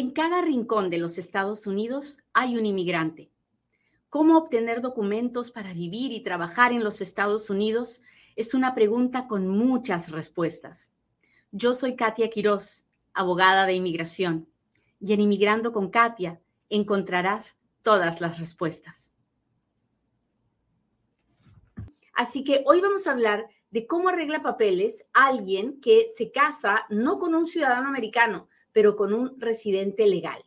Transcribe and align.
En 0.00 0.12
cada 0.12 0.40
rincón 0.40 0.88
de 0.88 0.96
los 0.96 1.18
Estados 1.18 1.66
Unidos 1.66 2.20
hay 2.32 2.56
un 2.56 2.64
inmigrante. 2.64 3.30
¿Cómo 4.08 4.38
obtener 4.38 4.80
documentos 4.80 5.50
para 5.50 5.74
vivir 5.74 6.10
y 6.12 6.22
trabajar 6.22 6.72
en 6.72 6.82
los 6.82 7.02
Estados 7.02 7.50
Unidos? 7.50 8.00
Es 8.34 8.54
una 8.54 8.74
pregunta 8.74 9.28
con 9.28 9.46
muchas 9.46 10.10
respuestas. 10.10 10.90
Yo 11.52 11.74
soy 11.74 11.96
Katia 11.96 12.30
Quiroz, 12.30 12.86
abogada 13.12 13.66
de 13.66 13.74
inmigración, 13.74 14.48
y 15.00 15.12
en 15.12 15.20
Inmigrando 15.20 15.70
con 15.70 15.90
Katia 15.90 16.40
encontrarás 16.70 17.58
todas 17.82 18.22
las 18.22 18.38
respuestas. 18.38 19.12
Así 22.14 22.42
que 22.42 22.62
hoy 22.64 22.80
vamos 22.80 23.06
a 23.06 23.10
hablar 23.10 23.50
de 23.70 23.86
cómo 23.86 24.08
arregla 24.08 24.40
papeles 24.40 25.04
alguien 25.12 25.78
que 25.82 26.06
se 26.16 26.32
casa 26.32 26.86
no 26.88 27.18
con 27.18 27.34
un 27.34 27.44
ciudadano 27.44 27.86
americano, 27.86 28.48
pero 28.72 28.96
con 28.96 29.12
un 29.12 29.38
residente 29.40 30.06
legal. 30.06 30.42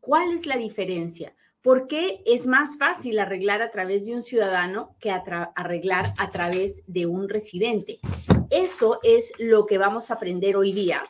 ¿Cuál 0.00 0.32
es 0.32 0.46
la 0.46 0.56
diferencia? 0.56 1.34
¿Por 1.62 1.86
qué 1.86 2.22
es 2.26 2.46
más 2.46 2.76
fácil 2.76 3.20
arreglar 3.20 3.62
a 3.62 3.70
través 3.70 4.04
de 4.04 4.14
un 4.14 4.22
ciudadano 4.22 4.96
que 4.98 5.10
arreglar 5.10 6.12
a 6.18 6.28
través 6.28 6.82
de 6.86 7.06
un 7.06 7.28
residente? 7.28 8.00
Eso 8.50 8.98
es 9.02 9.32
lo 9.38 9.64
que 9.64 9.78
vamos 9.78 10.10
a 10.10 10.14
aprender 10.14 10.56
hoy 10.56 10.72
día. 10.72 11.02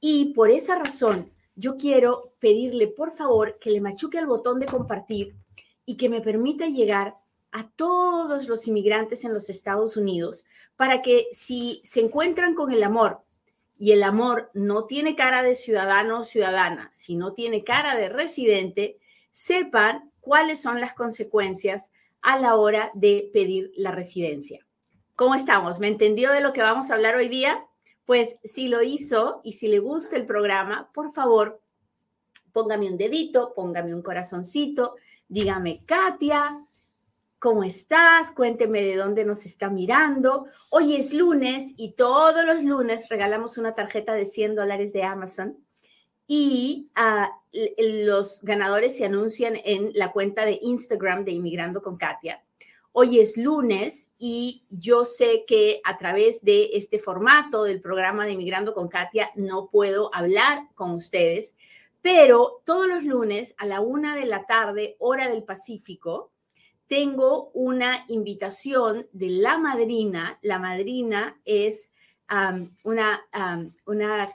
Y 0.00 0.34
por 0.34 0.50
esa 0.50 0.76
razón, 0.76 1.32
yo 1.54 1.78
quiero 1.78 2.34
pedirle, 2.38 2.88
por 2.88 3.10
favor, 3.10 3.58
que 3.58 3.70
le 3.70 3.80
machuque 3.80 4.18
al 4.18 4.26
botón 4.26 4.60
de 4.60 4.66
compartir 4.66 5.34
y 5.86 5.96
que 5.96 6.10
me 6.10 6.20
permita 6.20 6.66
llegar 6.66 7.16
a 7.52 7.70
todos 7.70 8.48
los 8.48 8.68
inmigrantes 8.68 9.24
en 9.24 9.32
los 9.32 9.48
Estados 9.48 9.96
Unidos 9.96 10.44
para 10.76 11.00
que 11.00 11.28
si 11.32 11.80
se 11.84 12.00
encuentran 12.00 12.54
con 12.54 12.70
el 12.70 12.82
amor 12.82 13.22
y 13.78 13.92
el 13.92 14.02
amor 14.02 14.50
no 14.54 14.84
tiene 14.84 15.14
cara 15.14 15.42
de 15.42 15.54
ciudadano 15.54 16.20
o 16.20 16.24
ciudadana, 16.24 16.90
sino 16.94 17.32
tiene 17.32 17.64
cara 17.64 17.96
de 17.96 18.08
residente, 18.08 18.98
sepan 19.30 20.10
cuáles 20.20 20.60
son 20.60 20.80
las 20.80 20.94
consecuencias 20.94 21.90
a 22.22 22.38
la 22.38 22.56
hora 22.56 22.90
de 22.94 23.30
pedir 23.32 23.70
la 23.76 23.92
residencia. 23.92 24.66
¿Cómo 25.14 25.34
estamos? 25.34 25.78
¿Me 25.78 25.88
entendió 25.88 26.32
de 26.32 26.40
lo 26.40 26.52
que 26.52 26.62
vamos 26.62 26.90
a 26.90 26.94
hablar 26.94 27.16
hoy 27.16 27.28
día? 27.28 27.64
Pues 28.04 28.36
si 28.44 28.68
lo 28.68 28.82
hizo 28.82 29.40
y 29.44 29.52
si 29.52 29.68
le 29.68 29.78
gusta 29.78 30.16
el 30.16 30.26
programa, 30.26 30.90
por 30.92 31.12
favor, 31.12 31.60
póngame 32.52 32.90
un 32.90 32.96
dedito, 32.96 33.52
póngame 33.54 33.94
un 33.94 34.02
corazoncito, 34.02 34.96
dígame, 35.28 35.84
Katia, 35.86 36.65
¿Cómo 37.38 37.64
estás? 37.64 38.32
Cuénteme 38.32 38.80
de 38.80 38.96
dónde 38.96 39.26
nos 39.26 39.44
está 39.44 39.68
mirando. 39.68 40.46
Hoy 40.70 40.96
es 40.96 41.12
lunes 41.12 41.74
y 41.76 41.92
todos 41.92 42.46
los 42.46 42.64
lunes 42.64 43.10
regalamos 43.10 43.58
una 43.58 43.74
tarjeta 43.74 44.14
de 44.14 44.24
100 44.24 44.54
dólares 44.54 44.94
de 44.94 45.02
Amazon 45.02 45.58
y 46.26 46.88
uh, 46.96 47.58
los 47.78 48.40
ganadores 48.40 48.96
se 48.96 49.04
anuncian 49.04 49.54
en 49.64 49.90
la 49.92 50.12
cuenta 50.12 50.46
de 50.46 50.58
Instagram 50.62 51.26
de 51.26 51.32
Inmigrando 51.32 51.82
con 51.82 51.98
Katia. 51.98 52.42
Hoy 52.92 53.20
es 53.20 53.36
lunes 53.36 54.08
y 54.18 54.64
yo 54.70 55.04
sé 55.04 55.44
que 55.46 55.82
a 55.84 55.98
través 55.98 56.42
de 56.42 56.70
este 56.72 56.98
formato 56.98 57.64
del 57.64 57.82
programa 57.82 58.24
de 58.24 58.32
Inmigrando 58.32 58.72
con 58.72 58.88
Katia 58.88 59.30
no 59.34 59.68
puedo 59.68 60.08
hablar 60.14 60.68
con 60.74 60.92
ustedes, 60.92 61.54
pero 62.00 62.62
todos 62.64 62.88
los 62.88 63.04
lunes 63.04 63.54
a 63.58 63.66
la 63.66 63.82
una 63.82 64.16
de 64.16 64.24
la 64.24 64.46
tarde, 64.46 64.96
hora 64.98 65.28
del 65.28 65.44
Pacífico, 65.44 66.32
tengo 66.88 67.50
una 67.52 68.04
invitación 68.08 69.08
de 69.12 69.30
la 69.30 69.58
madrina. 69.58 70.38
La 70.42 70.58
madrina 70.58 71.40
es 71.44 71.90
una, 72.84 73.24
una 73.84 74.32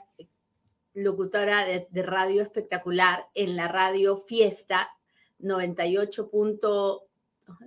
locutora 0.94 1.64
de, 1.64 2.02
radio 2.02 2.42
espectacular 2.42 3.26
en 3.34 3.56
la 3.56 3.68
radio 3.68 4.18
Fiesta 4.26 4.90
98. 5.38 6.30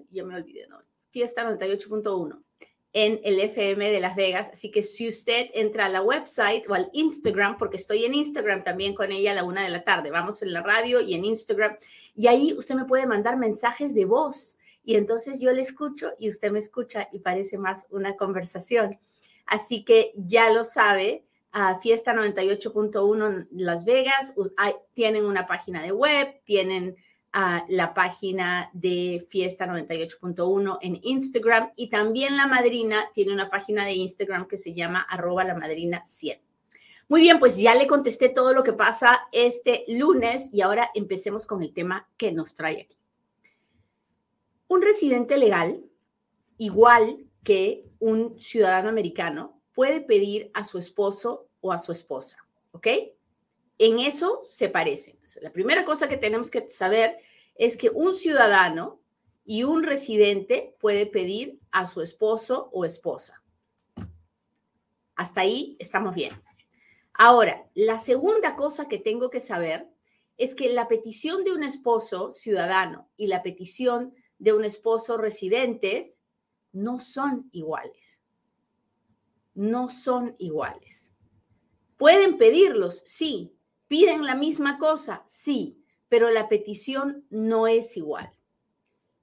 yo 0.09 0.25
me 0.25 0.35
olvidé, 0.35 0.67
no, 0.67 0.81
Fiesta 1.09 1.49
98.1 1.49 2.41
en 2.93 3.19
el 3.25 3.41
FM 3.41 3.91
de 3.91 3.99
Las 3.99 4.15
Vegas. 4.15 4.49
Así 4.53 4.71
que 4.71 4.81
si 4.81 5.09
usted 5.09 5.49
entra 5.53 5.87
a 5.87 5.89
la 5.89 6.01
website 6.01 6.69
o 6.69 6.73
al 6.73 6.89
Instagram, 6.93 7.57
porque 7.57 7.75
estoy 7.75 8.05
en 8.05 8.13
Instagram 8.13 8.63
también 8.63 8.95
con 8.95 9.11
ella 9.11 9.31
a 9.31 9.35
la 9.35 9.43
una 9.43 9.63
de 9.63 9.69
la 9.69 9.83
tarde, 9.83 10.11
vamos 10.11 10.41
en 10.43 10.53
la 10.53 10.61
radio 10.61 11.01
y 11.01 11.13
en 11.13 11.25
Instagram, 11.25 11.75
y 12.15 12.27
ahí 12.27 12.53
usted 12.53 12.73
me 12.73 12.85
puede 12.85 13.05
mandar 13.05 13.35
mensajes 13.35 13.93
de 13.93 14.05
voz 14.05 14.55
y 14.85 14.95
entonces 14.95 15.39
yo 15.39 15.51
le 15.51 15.61
escucho 15.61 16.11
y 16.19 16.29
usted 16.29 16.51
me 16.51 16.59
escucha 16.59 17.09
y 17.11 17.19
parece 17.19 17.57
más 17.57 17.87
una 17.89 18.15
conversación. 18.15 18.99
Así 19.45 19.83
que 19.83 20.13
ya 20.15 20.49
lo 20.49 20.63
sabe, 20.63 21.25
Fiesta 21.81 22.13
98.1 22.13 23.47
Las 23.51 23.85
Vegas, 23.85 24.33
tienen 24.93 25.25
una 25.25 25.45
página 25.45 25.81
de 25.81 25.91
web, 25.91 26.41
tienen 26.43 26.95
la 27.67 27.93
página 27.93 28.69
de 28.73 29.25
Fiesta 29.29 29.65
98.1 29.65 30.77
en 30.81 30.99
Instagram 31.01 31.71
y 31.75 31.89
también 31.89 32.37
la 32.37 32.47
madrina 32.47 33.09
tiene 33.13 33.33
una 33.33 33.49
página 33.49 33.85
de 33.85 33.93
Instagram 33.93 34.47
que 34.47 34.57
se 34.57 34.73
llama 34.73 35.01
arroba 35.01 35.43
la 35.43 35.55
madrina 35.55 36.03
100. 36.05 36.39
Muy 37.07 37.21
bien, 37.21 37.39
pues 37.39 37.57
ya 37.57 37.75
le 37.75 37.87
contesté 37.87 38.29
todo 38.29 38.53
lo 38.53 38.63
que 38.63 38.73
pasa 38.73 39.27
este 39.31 39.83
lunes 39.87 40.49
y 40.51 40.61
ahora 40.61 40.89
empecemos 40.95 41.45
con 41.45 41.61
el 41.61 41.73
tema 41.73 42.07
que 42.17 42.31
nos 42.31 42.55
trae 42.55 42.81
aquí. 42.81 42.97
Un 44.67 44.81
residente 44.81 45.37
legal, 45.37 45.83
igual 46.57 47.25
que 47.43 47.85
un 47.99 48.39
ciudadano 48.39 48.89
americano, 48.89 49.61
puede 49.73 50.01
pedir 50.01 50.49
a 50.53 50.63
su 50.63 50.77
esposo 50.77 51.47
o 51.61 51.71
a 51.71 51.77
su 51.77 51.91
esposa, 51.91 52.37
¿ok? 52.71 52.87
En 53.77 53.99
eso 53.99 54.41
se 54.43 54.69
parecen. 54.69 55.17
La 55.41 55.51
primera 55.51 55.85
cosa 55.85 56.07
que 56.07 56.17
tenemos 56.17 56.49
que 56.49 56.69
saber 56.69 57.17
es 57.55 57.77
que 57.77 57.89
un 57.89 58.15
ciudadano 58.15 59.01
y 59.43 59.63
un 59.63 59.83
residente 59.83 60.75
puede 60.79 61.05
pedir 61.05 61.59
a 61.71 61.85
su 61.85 62.01
esposo 62.01 62.69
o 62.71 62.85
esposa. 62.85 63.43
Hasta 65.15 65.41
ahí 65.41 65.75
estamos 65.79 66.15
bien. 66.15 66.33
Ahora, 67.13 67.65
la 67.75 67.99
segunda 67.99 68.55
cosa 68.55 68.87
que 68.87 68.97
tengo 68.97 69.29
que 69.29 69.39
saber 69.39 69.87
es 70.37 70.55
que 70.55 70.73
la 70.73 70.87
petición 70.87 71.43
de 71.43 71.53
un 71.53 71.63
esposo 71.63 72.33
ciudadano 72.33 73.09
y 73.15 73.27
la 73.27 73.41
petición 73.43 74.13
de 74.39 74.53
un 74.53 74.65
esposo 74.65 75.17
residentes 75.17 76.21
no 76.71 76.99
son 76.99 77.49
iguales. 77.51 78.21
No 79.53 79.87
son 79.89 80.35
iguales. 80.37 81.11
¿Pueden 81.97 82.37
pedirlos? 82.37 83.01
Sí. 83.05 83.53
¿Piden 83.87 84.25
la 84.25 84.35
misma 84.35 84.77
cosa? 84.77 85.23
Sí, 85.27 85.81
pero 86.09 86.29
la 86.29 86.49
petición 86.49 87.25
no 87.29 87.67
es 87.67 87.95
igual. 87.97 88.29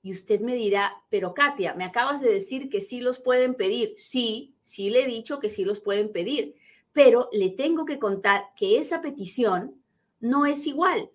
Y 0.02 0.12
usted 0.12 0.40
me 0.40 0.54
dirá, 0.54 0.92
pero 1.10 1.34
Katia, 1.34 1.74
me 1.74 1.84
acabas 1.84 2.20
de 2.20 2.32
decir 2.32 2.70
que 2.70 2.80
sí 2.80 3.00
los 3.00 3.20
pueden 3.20 3.54
pedir. 3.54 3.94
Sí, 3.96 4.56
sí 4.62 4.90
le 4.90 5.04
he 5.04 5.06
dicho 5.06 5.38
que 5.38 5.48
sí 5.48 5.64
los 5.64 5.80
pueden 5.80 6.10
pedir, 6.10 6.54
pero 6.92 7.28
le 7.32 7.50
tengo 7.50 7.84
que 7.84 7.98
contar 7.98 8.46
que 8.56 8.78
esa 8.78 9.02
petición 9.02 9.82
no 10.20 10.46
es 10.46 10.66
igual 10.66 11.10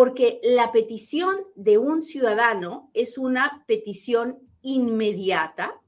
porque 0.00 0.40
la 0.42 0.72
petición 0.72 1.44
de 1.56 1.76
un 1.76 2.02
ciudadano 2.02 2.90
es 2.94 3.18
una 3.18 3.64
petición 3.66 4.38
inmediata 4.62 5.78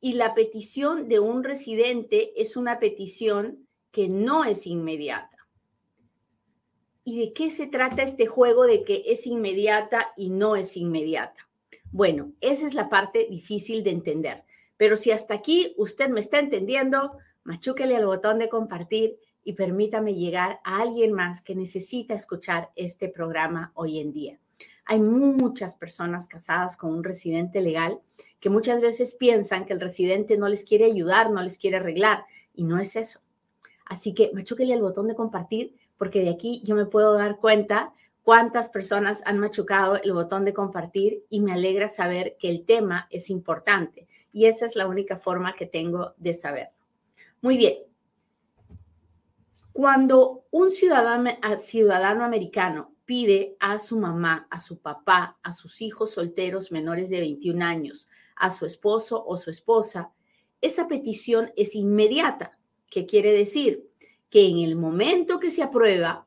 y 0.00 0.14
la 0.14 0.34
petición 0.34 1.08
de 1.08 1.20
un 1.20 1.44
residente 1.44 2.32
es 2.42 2.56
una 2.56 2.80
petición 2.80 3.68
que 3.92 4.08
no 4.08 4.42
es 4.42 4.66
inmediata. 4.66 5.38
¿Y 7.04 7.20
de 7.20 7.32
qué 7.32 7.50
se 7.50 7.68
trata 7.68 8.02
este 8.02 8.26
juego 8.26 8.64
de 8.64 8.82
que 8.82 9.04
es 9.06 9.28
inmediata 9.28 10.12
y 10.16 10.30
no 10.30 10.56
es 10.56 10.76
inmediata? 10.76 11.48
Bueno, 11.92 12.32
esa 12.40 12.66
es 12.66 12.74
la 12.74 12.88
parte 12.88 13.28
difícil 13.30 13.84
de 13.84 13.90
entender. 13.90 14.42
Pero 14.76 14.96
si 14.96 15.12
hasta 15.12 15.34
aquí 15.34 15.76
usted 15.76 16.08
me 16.08 16.18
está 16.18 16.40
entendiendo, 16.40 17.12
machúquele 17.44 17.94
al 17.94 18.06
botón 18.06 18.40
de 18.40 18.48
compartir 18.48 19.20
y 19.46 19.52
permítame 19.52 20.16
llegar 20.16 20.58
a 20.64 20.82
alguien 20.82 21.12
más 21.12 21.40
que 21.40 21.54
necesita 21.54 22.14
escuchar 22.14 22.70
este 22.74 23.08
programa 23.08 23.70
hoy 23.74 24.00
en 24.00 24.10
día. 24.10 24.40
Hay 24.84 24.98
muchas 24.98 25.76
personas 25.76 26.26
casadas 26.26 26.76
con 26.76 26.92
un 26.92 27.04
residente 27.04 27.60
legal 27.60 28.00
que 28.40 28.50
muchas 28.50 28.80
veces 28.80 29.14
piensan 29.14 29.64
que 29.64 29.72
el 29.72 29.80
residente 29.80 30.36
no 30.36 30.48
les 30.48 30.64
quiere 30.64 30.86
ayudar, 30.86 31.30
no 31.30 31.42
les 31.42 31.58
quiere 31.58 31.76
arreglar, 31.76 32.24
y 32.54 32.64
no 32.64 32.80
es 32.80 32.96
eso. 32.96 33.20
Así 33.84 34.14
que 34.14 34.32
machuquele 34.34 34.74
el 34.74 34.82
botón 34.82 35.06
de 35.06 35.14
compartir, 35.14 35.76
porque 35.96 36.22
de 36.22 36.30
aquí 36.30 36.60
yo 36.64 36.74
me 36.74 36.86
puedo 36.86 37.14
dar 37.14 37.36
cuenta 37.36 37.92
cuántas 38.24 38.68
personas 38.68 39.22
han 39.26 39.38
machucado 39.38 40.02
el 40.02 40.12
botón 40.12 40.44
de 40.44 40.54
compartir 40.54 41.24
y 41.30 41.40
me 41.40 41.52
alegra 41.52 41.86
saber 41.86 42.36
que 42.40 42.50
el 42.50 42.64
tema 42.64 43.06
es 43.10 43.30
importante. 43.30 44.08
Y 44.32 44.46
esa 44.46 44.66
es 44.66 44.74
la 44.74 44.88
única 44.88 45.18
forma 45.18 45.54
que 45.54 45.66
tengo 45.66 46.14
de 46.16 46.34
saberlo. 46.34 46.74
Muy 47.42 47.56
bien, 47.56 47.76
cuando 49.76 50.46
un 50.52 50.70
ciudadano, 50.70 52.24
americano 52.24 52.94
pide 53.04 53.58
a 53.60 53.78
su 53.78 53.98
mamá, 53.98 54.48
a 54.50 54.58
su 54.58 54.78
papá, 54.78 55.38
a 55.42 55.52
sus 55.52 55.82
hijos 55.82 56.12
solteros 56.12 56.72
menores 56.72 57.10
de 57.10 57.20
21 57.20 57.62
años, 57.62 58.08
a 58.36 58.50
su 58.50 58.64
esposo 58.64 59.22
o 59.26 59.36
su 59.36 59.50
esposa, 59.50 60.12
esa 60.62 60.88
petición 60.88 61.52
es 61.58 61.74
inmediata. 61.74 62.58
¿Qué 62.88 63.04
quiere 63.04 63.34
decir? 63.34 63.86
Que 64.30 64.48
en 64.48 64.60
el 64.60 64.76
momento 64.76 65.38
que 65.38 65.50
se 65.50 65.62
aprueba, 65.62 66.26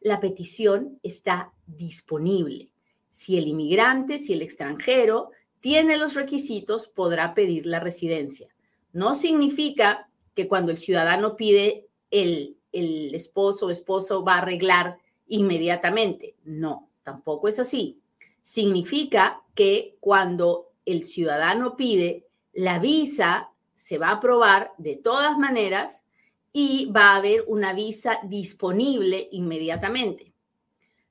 la 0.00 0.20
petición 0.20 1.00
está 1.02 1.50
disponible. 1.66 2.72
Si 3.08 3.38
el 3.38 3.46
inmigrante, 3.46 4.18
si 4.18 4.34
el 4.34 4.42
extranjero 4.42 5.30
tiene 5.60 5.96
los 5.96 6.12
requisitos, 6.12 6.88
podrá 6.88 7.32
pedir 7.32 7.64
la 7.64 7.80
residencia. 7.80 8.48
No 8.92 9.14
significa 9.14 10.10
que 10.34 10.46
cuando 10.46 10.72
el 10.72 10.76
ciudadano 10.76 11.36
pide, 11.36 11.86
el, 12.10 12.58
el 12.72 13.14
esposo 13.14 13.66
o 13.66 13.70
esposo 13.70 14.24
va 14.24 14.34
a 14.34 14.38
arreglar 14.38 14.98
inmediatamente. 15.28 16.36
No, 16.44 16.90
tampoco 17.02 17.48
es 17.48 17.58
así. 17.58 18.00
Significa 18.42 19.42
que 19.54 19.96
cuando 20.00 20.70
el 20.84 21.04
ciudadano 21.04 21.76
pide, 21.76 22.26
la 22.52 22.78
visa 22.78 23.50
se 23.74 23.98
va 23.98 24.08
a 24.08 24.16
aprobar 24.16 24.72
de 24.78 24.96
todas 24.96 25.38
maneras 25.38 26.04
y 26.52 26.90
va 26.92 27.12
a 27.12 27.16
haber 27.16 27.44
una 27.46 27.72
visa 27.72 28.18
disponible 28.24 29.28
inmediatamente. 29.32 30.32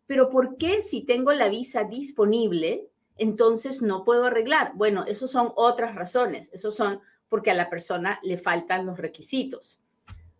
Pero 0.05 0.29
¿por 0.29 0.57
qué 0.57 0.81
si 0.81 1.01
tengo 1.01 1.31
la 1.33 1.49
visa 1.49 1.85
disponible, 1.85 2.89
entonces 3.17 3.81
no 3.81 4.03
puedo 4.03 4.25
arreglar? 4.25 4.73
Bueno, 4.75 5.05
esos 5.05 5.31
son 5.31 5.51
otras 5.55 5.95
razones. 5.95 6.51
Esos 6.53 6.75
son 6.75 6.99
porque 7.29 7.49
a 7.49 7.55
la 7.55 7.69
persona 7.69 8.19
le 8.23 8.37
faltan 8.37 8.85
los 8.85 8.97
requisitos. 8.97 9.79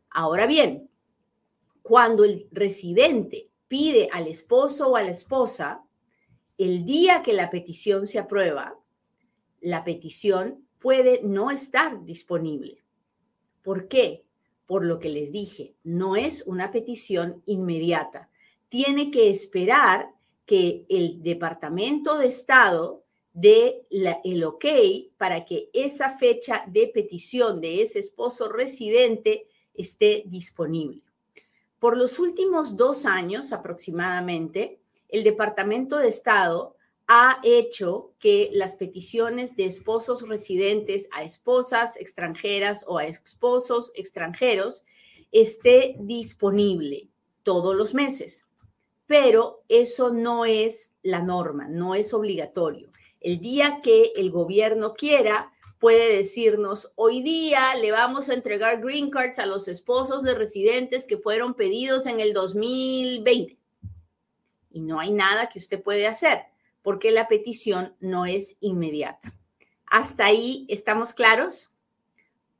Ahora 0.09 0.45
bien, 0.45 0.89
cuando 1.81 2.24
el 2.24 2.48
residente 2.51 3.50
pide 3.68 4.10
al 4.12 4.28
esposo 4.28 4.89
o 4.89 4.95
a 4.95 5.04
la 5.04 5.12
esposa, 5.12 5.83
el 6.57 6.86
día 6.86 7.22
que 7.24 7.33
la 7.33 7.50
petición 7.50 8.06
se 8.06 8.19
aprueba, 8.19 8.78
la 9.62 9.83
petición 9.83 10.68
puede 10.80 11.22
no 11.24 11.51
estar 11.51 12.04
disponible. 12.06 12.83
¿Por 13.63 13.88
qué? 13.88 14.25
Por 14.66 14.86
lo 14.86 15.00
que 15.00 15.10
les 15.10 15.31
dije, 15.31 15.75
no 15.83 16.16
es 16.16 16.44
una 16.45 16.72
petición 16.72 17.42
inmediata. 17.45 18.30
Tiene 18.69 19.12
que 19.12 19.30
esperar 19.30 20.10
que 20.45 20.86
el 20.89 21.22
Departamento 21.22 22.18
de 22.18 22.27
Estado 22.27 23.04
dé 23.34 23.86
el 23.89 24.44
ok 24.44 24.66
para 25.18 25.45
que 25.45 25.69
esa 25.74 26.10
fecha 26.10 26.63
de 26.68 26.88
petición 26.88 27.62
de 27.62 27.81
ese 27.81 28.00
esposo 28.00 28.50
residente 28.50 29.48
esté 29.74 30.24
disponible. 30.25 31.04
Por 31.81 31.98
los 31.98 32.19
últimos 32.19 32.78
dos 32.78 33.07
años 33.07 33.51
aproximadamente, 33.51 34.80
el 35.10 35.24
Departamento 35.24 35.98
de 35.98 36.10
Estado 36.10 36.75
ha 37.07 37.39
hecho 37.42 38.13
que 38.19 38.51
las 38.54 38.75
peticiones 38.75 39.56
de 39.56 39.66
esposos 39.66 40.28
residentes 40.28 41.10
a 41.12 41.24
esposas 41.24 41.98
extranjeras 41.98 42.86
o 42.88 43.00
a 43.00 43.07
esposos 43.07 43.92
extranjeros 43.95 44.83
esté 45.31 45.95
disponible 45.98 47.10
todos 47.42 47.75
los 47.75 47.95
meses. 47.95 48.45
Pero 49.07 49.63
eso 49.68 50.13
no 50.13 50.45
es 50.45 50.94
la 51.01 51.24
norma, 51.24 51.68
no 51.68 51.95
es 51.95 52.13
obligatorio. 52.13 52.92
El 53.19 53.39
día 53.39 53.80
que 53.81 54.12
el 54.16 54.30
gobierno 54.30 54.94
quiera, 54.94 55.51
puede 55.81 56.16
decirnos, 56.16 56.92
hoy 56.94 57.24
día 57.24 57.74
le 57.75 57.92
vamos 57.92 58.30
a 58.30 58.36
entregar 58.36 58.80
green 58.81 59.10
cards 59.10 59.39
a 59.39 59.48
los 59.48 59.68
esposos 59.68 60.22
de 60.22 60.36
residentes 60.36 61.06
que 61.06 61.18
fueron 61.18 61.56
pedidos 61.56 62.06
en 62.06 62.19
el 62.19 62.33
2020. 62.33 63.57
Y 64.69 64.80
no 64.80 65.00
hay 65.00 65.12
nada 65.12 65.50
que 65.50 65.57
usted 65.57 65.81
puede 65.81 66.06
hacer 66.06 66.44
porque 66.83 67.10
la 67.10 67.28
petición 67.28 67.95
no 68.00 68.28
es 68.28 68.57
inmediata. 68.60 69.33
¿Hasta 69.88 70.25
ahí 70.25 70.68
estamos 70.69 71.13
claros? 71.13 71.72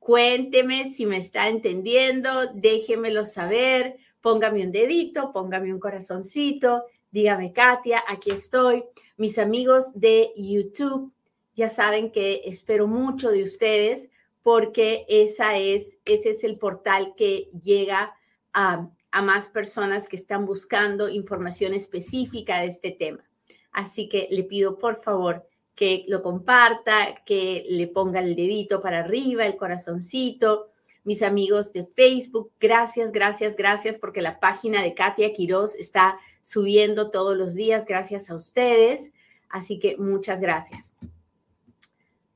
Cuénteme 0.00 0.90
si 0.90 1.06
me 1.06 1.18
está 1.18 1.48
entendiendo, 1.48 2.48
déjemelo 2.54 3.24
saber, 3.24 3.98
póngame 4.20 4.64
un 4.66 4.72
dedito, 4.72 5.32
póngame 5.32 5.72
un 5.72 5.78
corazoncito, 5.78 6.86
dígame 7.12 7.52
Katia, 7.52 8.02
aquí 8.08 8.32
estoy. 8.32 8.82
Mis 9.16 9.38
amigos 9.38 9.92
de 9.94 10.32
YouTube, 10.36 11.12
ya 11.54 11.68
saben 11.68 12.10
que 12.10 12.42
espero 12.44 12.86
mucho 12.86 13.30
de 13.30 13.42
ustedes 13.42 14.10
porque 14.42 15.04
esa 15.08 15.58
es, 15.58 15.98
ese 16.04 16.30
es 16.30 16.44
el 16.44 16.58
portal 16.58 17.14
que 17.16 17.50
llega 17.62 18.14
a, 18.52 18.88
a 19.10 19.22
más 19.22 19.48
personas 19.48 20.08
que 20.08 20.16
están 20.16 20.46
buscando 20.46 21.08
información 21.08 21.74
específica 21.74 22.60
de 22.60 22.66
este 22.66 22.90
tema. 22.90 23.24
Así 23.70 24.08
que 24.08 24.28
le 24.30 24.44
pido 24.44 24.78
por 24.78 24.96
favor 24.96 25.46
que 25.74 26.04
lo 26.08 26.22
comparta, 26.22 27.22
que 27.24 27.64
le 27.68 27.88
ponga 27.88 28.20
el 28.20 28.36
dedito 28.36 28.80
para 28.80 29.00
arriba, 29.00 29.46
el 29.46 29.56
corazoncito. 29.56 30.68
Mis 31.04 31.22
amigos 31.22 31.72
de 31.72 31.84
Facebook, 31.84 32.52
gracias, 32.60 33.10
gracias, 33.10 33.56
gracias, 33.56 33.98
porque 33.98 34.22
la 34.22 34.38
página 34.38 34.82
de 34.82 34.94
Katia 34.94 35.32
Quiroz 35.32 35.74
está 35.74 36.18
subiendo 36.42 37.10
todos 37.10 37.36
los 37.36 37.54
días, 37.54 37.86
gracias 37.86 38.30
a 38.30 38.36
ustedes. 38.36 39.12
Así 39.48 39.78
que 39.78 39.96
muchas 39.96 40.40
gracias. 40.40 40.92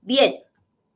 Bien, 0.06 0.36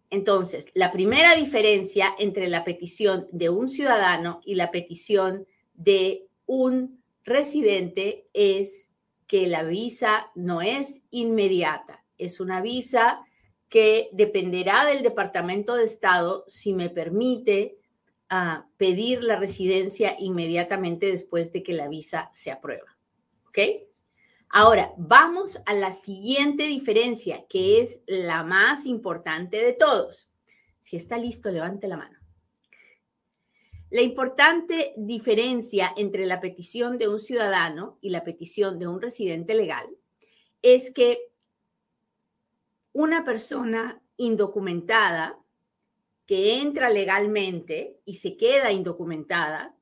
entonces, 0.08 0.66
la 0.72 0.92
primera 0.92 1.34
diferencia 1.34 2.14
entre 2.16 2.48
la 2.48 2.62
petición 2.62 3.26
de 3.32 3.50
un 3.50 3.68
ciudadano 3.68 4.40
y 4.44 4.54
la 4.54 4.70
petición 4.70 5.48
de 5.74 6.28
un 6.46 7.02
residente 7.24 8.28
es 8.32 8.88
que 9.26 9.48
la 9.48 9.64
visa 9.64 10.30
no 10.36 10.62
es 10.62 11.02
inmediata, 11.10 12.04
es 12.18 12.38
una 12.38 12.60
visa 12.60 13.24
que 13.68 14.10
dependerá 14.12 14.84
del 14.84 15.02
Departamento 15.02 15.74
de 15.74 15.84
Estado 15.84 16.44
si 16.46 16.72
me 16.72 16.88
permite 16.88 17.78
ah, 18.28 18.64
pedir 18.76 19.24
la 19.24 19.40
residencia 19.40 20.14
inmediatamente 20.20 21.06
después 21.06 21.52
de 21.52 21.64
que 21.64 21.72
la 21.72 21.88
visa 21.88 22.30
se 22.32 22.52
aprueba. 22.52 22.96
¿Ok? 23.48 23.58
Ahora, 24.52 24.92
vamos 24.96 25.60
a 25.64 25.74
la 25.74 25.92
siguiente 25.92 26.64
diferencia, 26.64 27.46
que 27.48 27.80
es 27.80 28.00
la 28.06 28.42
más 28.42 28.84
importante 28.84 29.58
de 29.58 29.72
todos. 29.72 30.28
Si 30.80 30.96
está 30.96 31.18
listo, 31.18 31.50
levante 31.52 31.86
la 31.86 31.96
mano. 31.96 32.18
La 33.90 34.02
importante 34.02 34.92
diferencia 34.96 35.92
entre 35.96 36.26
la 36.26 36.40
petición 36.40 36.98
de 36.98 37.06
un 37.06 37.20
ciudadano 37.20 37.98
y 38.00 38.10
la 38.10 38.24
petición 38.24 38.80
de 38.80 38.88
un 38.88 39.00
residente 39.00 39.54
legal 39.54 39.86
es 40.62 40.92
que 40.92 41.30
una 42.92 43.24
persona 43.24 44.02
indocumentada 44.16 45.38
que 46.26 46.60
entra 46.60 46.90
legalmente 46.90 48.00
y 48.04 48.14
se 48.14 48.36
queda 48.36 48.72
indocumentada 48.72 49.76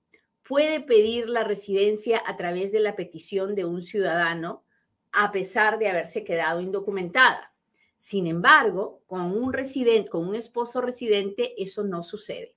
puede 0.49 0.81
pedir 0.81 1.29
la 1.29 1.45
residencia 1.45 2.23
a 2.27 2.37
través 2.37 2.73
de 2.73 2.81
la 2.81 2.97
petición 2.97 3.55
de 3.55 3.67
un 3.67 3.83
ciudadano 3.83 4.65
a 5.13 5.31
pesar 5.31 5.79
de 5.79 5.89
haberse 5.89 6.25
quedado 6.25 6.61
indocumentada. 6.61 7.53
Sin 7.99 8.27
embargo, 8.27 9.03
con 9.07 9.23
un 9.37 9.53
residente, 9.53 10.09
con 10.09 10.27
un 10.27 10.35
esposo 10.35 10.81
residente, 10.81 11.61
eso 11.63 11.85
no 11.85 12.03
sucede. 12.03 12.57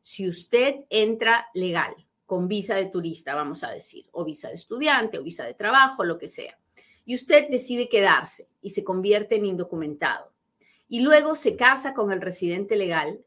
Si 0.00 0.28
usted 0.28 0.84
entra 0.90 1.48
legal, 1.54 1.94
con 2.24 2.46
visa 2.46 2.76
de 2.76 2.86
turista, 2.86 3.34
vamos 3.34 3.64
a 3.64 3.70
decir, 3.70 4.06
o 4.12 4.24
visa 4.24 4.48
de 4.48 4.54
estudiante, 4.54 5.18
o 5.18 5.22
visa 5.22 5.44
de 5.44 5.54
trabajo, 5.54 6.04
lo 6.04 6.18
que 6.18 6.28
sea, 6.28 6.58
y 7.04 7.14
usted 7.14 7.48
decide 7.48 7.88
quedarse 7.88 8.48
y 8.62 8.70
se 8.70 8.84
convierte 8.84 9.36
en 9.36 9.46
indocumentado, 9.46 10.32
y 10.88 11.00
luego 11.00 11.34
se 11.34 11.56
casa 11.56 11.94
con 11.94 12.12
el 12.12 12.20
residente 12.20 12.76
legal, 12.76 13.24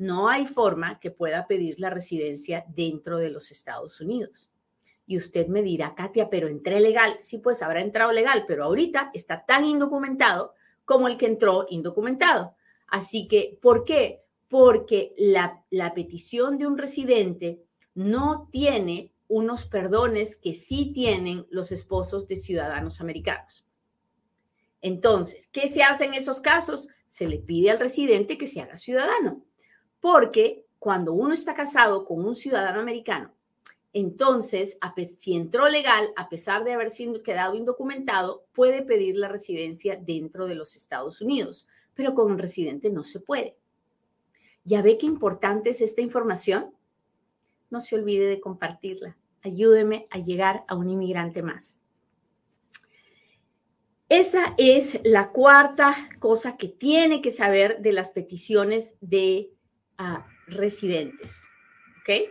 no 0.00 0.30
hay 0.30 0.46
forma 0.46 0.98
que 0.98 1.10
pueda 1.10 1.46
pedir 1.46 1.78
la 1.78 1.90
residencia 1.90 2.64
dentro 2.68 3.18
de 3.18 3.28
los 3.28 3.50
Estados 3.50 4.00
Unidos. 4.00 4.50
Y 5.06 5.18
usted 5.18 5.46
me 5.46 5.62
dirá, 5.62 5.94
Katia, 5.94 6.30
pero 6.30 6.48
entré 6.48 6.80
legal. 6.80 7.18
Sí, 7.20 7.36
pues 7.36 7.60
habrá 7.60 7.82
entrado 7.82 8.10
legal, 8.10 8.44
pero 8.48 8.64
ahorita 8.64 9.10
está 9.12 9.44
tan 9.44 9.66
indocumentado 9.66 10.54
como 10.86 11.06
el 11.06 11.18
que 11.18 11.26
entró 11.26 11.66
indocumentado. 11.68 12.56
Así 12.88 13.28
que, 13.28 13.58
¿por 13.60 13.84
qué? 13.84 14.22
Porque 14.48 15.14
la, 15.18 15.62
la 15.68 15.92
petición 15.92 16.56
de 16.56 16.66
un 16.66 16.78
residente 16.78 17.62
no 17.94 18.48
tiene 18.50 19.12
unos 19.28 19.66
perdones 19.66 20.34
que 20.34 20.54
sí 20.54 20.92
tienen 20.94 21.46
los 21.50 21.72
esposos 21.72 22.26
de 22.26 22.36
ciudadanos 22.36 23.02
americanos. 23.02 23.66
Entonces, 24.80 25.46
¿qué 25.52 25.68
se 25.68 25.82
hace 25.82 26.06
en 26.06 26.14
esos 26.14 26.40
casos? 26.40 26.88
Se 27.06 27.28
le 27.28 27.36
pide 27.36 27.70
al 27.70 27.80
residente 27.80 28.38
que 28.38 28.46
se 28.46 28.62
haga 28.62 28.78
ciudadano 28.78 29.44
porque 30.00 30.66
cuando 30.78 31.12
uno 31.12 31.34
está 31.34 31.54
casado 31.54 32.04
con 32.04 32.24
un 32.24 32.34
ciudadano 32.34 32.80
americano, 32.80 33.32
entonces, 33.92 34.78
si 35.08 35.34
entró 35.34 35.68
legal, 35.68 36.12
a 36.16 36.28
pesar 36.28 36.62
de 36.62 36.72
haber 36.72 36.90
sido 36.90 37.22
quedado 37.22 37.56
indocumentado, 37.56 38.44
puede 38.52 38.82
pedir 38.82 39.16
la 39.16 39.28
residencia 39.28 39.96
dentro 39.96 40.46
de 40.46 40.54
los 40.54 40.76
Estados 40.76 41.20
Unidos, 41.20 41.66
pero 41.94 42.14
con 42.14 42.30
un 42.30 42.38
residente 42.38 42.90
no 42.90 43.02
se 43.02 43.18
puede. 43.18 43.56
¿Ya 44.64 44.80
ve 44.82 44.96
qué 44.96 45.06
importante 45.06 45.70
es 45.70 45.80
esta 45.80 46.02
información? 46.02 46.72
No 47.68 47.80
se 47.80 47.96
olvide 47.96 48.26
de 48.26 48.40
compartirla. 48.40 49.16
Ayúdeme 49.42 50.06
a 50.10 50.18
llegar 50.18 50.64
a 50.68 50.76
un 50.76 50.88
inmigrante 50.90 51.42
más. 51.42 51.78
Esa 54.08 54.54
es 54.58 55.00
la 55.04 55.30
cuarta 55.30 55.96
cosa 56.18 56.56
que 56.56 56.68
tiene 56.68 57.20
que 57.20 57.30
saber 57.30 57.80
de 57.80 57.92
las 57.92 58.10
peticiones 58.10 58.96
de 59.00 59.50
residentes. 60.46 61.46
¿Ok? 62.00 62.30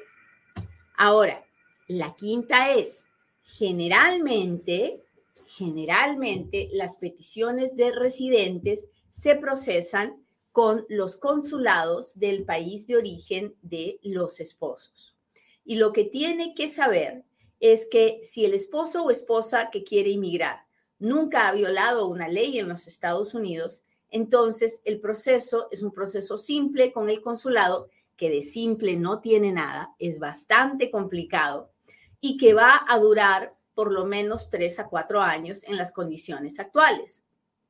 Ahora, 0.98 1.46
la 1.88 2.14
quinta 2.16 2.74
es, 2.74 3.06
generalmente, 3.44 5.02
generalmente 5.48 6.70
las 6.72 6.98
peticiones 6.98 7.76
de 7.76 7.92
residentes 7.92 8.86
se 9.10 9.36
procesan 9.36 10.24
con 10.52 10.86
los 10.90 11.18
consulados 11.18 12.18
del 12.20 12.44
país 12.44 12.86
de 12.88 12.98
origen 12.98 13.56
de 13.62 14.00
los 14.04 14.40
esposos. 14.40 15.16
Y 15.64 15.76
lo 15.76 15.94
que 15.94 16.04
tiene 16.04 16.54
que 16.54 16.68
saber 16.68 17.24
es 17.60 17.88
que 17.90 18.20
si 18.24 18.46
el 18.46 18.54
esposo 18.54 19.04
o 19.04 19.12
esposa 19.12 19.70
que 19.72 19.84
quiere 19.84 20.10
inmigrar 20.10 20.66
nunca 20.98 21.48
ha 21.48 21.54
violado 21.54 22.08
una 22.08 22.28
ley 22.28 22.60
en 22.60 22.68
los 22.68 22.88
Estados 22.88 23.34
Unidos, 23.34 23.84
entonces 24.12 24.82
el 24.86 25.00
proceso 25.00 25.68
es 25.72 25.84
un 25.84 25.92
proceso 25.92 26.38
simple 26.38 26.92
con 26.92 27.10
el 27.10 27.22
consulado, 27.22 27.90
que 28.16 28.30
de 28.30 28.42
simple 28.42 28.98
no 28.98 29.22
tiene 29.22 29.52
nada, 29.52 29.96
es 29.98 30.20
bastante 30.20 30.92
complicado 30.92 31.72
y 32.20 32.38
que 32.38 32.54
va 32.54 32.86
a 32.88 33.00
durar 33.00 33.56
por 33.74 33.94
lo 33.94 34.06
menos 34.06 34.50
tres 34.50 34.78
a 34.78 34.88
cuatro 34.88 35.22
años 35.22 35.64
en 35.64 35.78
las 35.78 35.94
condiciones 35.94 36.60
actuales, 36.60 37.24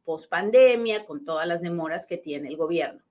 post 0.03 0.27
pandemia, 0.27 1.05
con 1.05 1.23
todas 1.23 1.47
las 1.47 1.61
demoras 1.61 2.07
que 2.07 2.17
tiene 2.17 2.49
el 2.49 2.57
gobierno. 2.57 3.03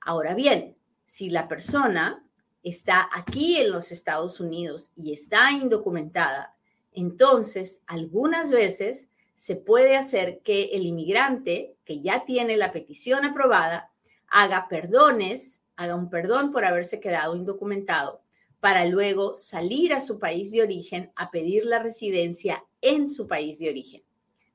Ahora 0.00 0.34
bien, 0.34 0.76
si 1.04 1.30
la 1.30 1.48
persona 1.48 2.24
está 2.62 3.08
aquí 3.12 3.56
en 3.56 3.72
los 3.72 3.90
Estados 3.90 4.38
Unidos 4.38 4.92
y 4.94 5.12
está 5.12 5.50
indocumentada, 5.50 6.54
entonces 6.92 7.82
algunas 7.86 8.50
veces 8.50 9.08
se 9.42 9.56
puede 9.56 9.96
hacer 9.96 10.40
que 10.44 10.66
el 10.66 10.86
inmigrante 10.86 11.74
que 11.84 12.00
ya 12.00 12.24
tiene 12.24 12.56
la 12.56 12.70
petición 12.70 13.24
aprobada 13.24 13.90
haga 14.28 14.68
perdones, 14.68 15.64
haga 15.74 15.96
un 15.96 16.10
perdón 16.10 16.52
por 16.52 16.64
haberse 16.64 17.00
quedado 17.00 17.34
indocumentado 17.34 18.22
para 18.60 18.84
luego 18.84 19.34
salir 19.34 19.94
a 19.94 20.00
su 20.00 20.20
país 20.20 20.52
de 20.52 20.62
origen 20.62 21.10
a 21.16 21.32
pedir 21.32 21.64
la 21.64 21.80
residencia 21.80 22.62
en 22.80 23.08
su 23.08 23.26
país 23.26 23.58
de 23.58 23.70
origen. 23.70 24.04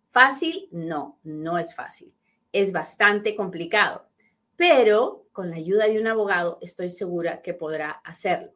¿Fácil? 0.09 0.69
No, 0.71 1.19
no 1.21 1.57
es 1.57 1.75
fácil. 1.75 2.13
Es 2.53 2.71
bastante 2.71 3.35
complicado, 3.35 4.07
pero 4.55 5.27
con 5.33 5.49
la 5.49 5.57
ayuda 5.57 5.87
de 5.87 5.99
un 5.99 6.07
abogado 6.07 6.59
estoy 6.61 6.91
segura 6.91 7.41
que 7.41 7.53
podrá 7.53 7.91
hacerlo. 8.05 8.53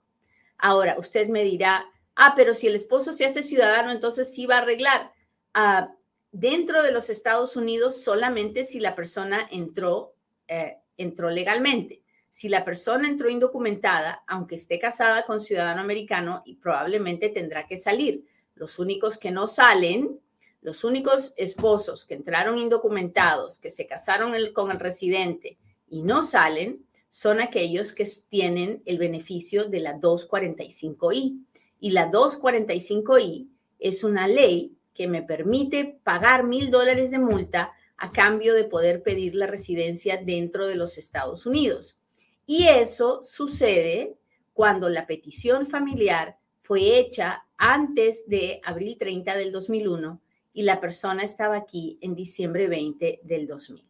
Ahora, 0.57 0.97
usted 0.97 1.27
me 1.27 1.43
dirá, 1.43 1.83
ah, 2.15 2.35
pero 2.38 2.53
si 2.53 2.67
el 2.67 2.75
esposo 2.75 3.11
se 3.11 3.25
hace 3.25 3.41
ciudadano, 3.41 3.91
entonces 3.91 4.33
sí 4.33 4.45
va 4.45 4.59
a 4.59 4.61
arreglar. 4.61 5.11
Ah, 5.53 5.93
dentro 6.31 6.81
de 6.83 6.91
los 6.91 7.09
Estados 7.09 7.55
Unidos 7.55 8.03
solamente 8.03 8.63
si 8.63 8.79
la 8.79 8.95
persona 8.95 9.47
entró, 9.51 10.13
eh, 10.47 10.77
entró 10.97 11.29
legalmente. 11.29 12.01
Si 12.29 12.47
la 12.47 12.63
persona 12.63 13.07
entró 13.07 13.29
indocumentada, 13.29 14.23
aunque 14.25 14.55
esté 14.55 14.79
casada 14.79 15.25
con 15.25 15.41
ciudadano 15.41 15.81
americano, 15.81 16.43
y 16.45 16.55
probablemente 16.55 17.29
tendrá 17.29 17.67
que 17.67 17.75
salir. 17.75 18.25
Los 18.55 18.79
únicos 18.79 19.17
que 19.17 19.31
no 19.31 19.47
salen, 19.47 20.19
los 20.61 20.83
únicos 20.83 21.33
esposos 21.35 22.05
que 22.05 22.13
entraron 22.13 22.57
indocumentados, 22.57 23.59
que 23.59 23.69
se 23.69 23.85
casaron 23.85 24.33
con 24.53 24.71
el 24.71 24.79
residente 24.79 25.57
y 25.89 26.03
no 26.03 26.23
salen, 26.23 26.85
son 27.09 27.41
aquellos 27.41 27.91
que 27.91 28.07
tienen 28.29 28.81
el 28.85 28.97
beneficio 28.97 29.65
de 29.65 29.81
la 29.81 29.97
245i. 30.00 31.45
Y 31.81 31.91
la 31.91 32.09
245i 32.09 33.50
es 33.79 34.03
una 34.05 34.27
ley 34.27 34.77
que 34.93 35.07
me 35.07 35.24
permite 35.24 36.00
pagar 36.03 36.43
mil 36.43 36.69
dólares 36.69 37.12
de 37.12 37.19
multa 37.19 37.74
a 37.98 38.10
cambio 38.12 38.53
de 38.53 38.63
poder 38.63 39.03
pedir 39.03 39.36
la 39.36 39.48
residencia 39.48 40.17
dentro 40.17 40.67
de 40.67 40.75
los 40.75 40.98
Estados 40.98 41.45
Unidos. 41.45 42.00
Y 42.45 42.67
eso 42.67 43.21
sucede 43.24 44.15
cuando 44.53 44.89
la 44.89 45.05
petición 45.07 45.65
familiar 45.65 46.38
fue 46.62 46.98
hecha 47.00 47.45
antes 47.57 48.27
de 48.27 48.60
abril 48.63 48.98
30 48.98 49.36
del 49.36 49.51
2001 49.51 50.21
y 50.53 50.63
la 50.63 50.81
persona 50.81 51.24
estaba 51.24 51.55
aquí 51.55 51.98
en 52.01 52.15
diciembre 52.15 52.67
20 52.67 53.21
del 53.24 53.48
2000. 53.48 53.86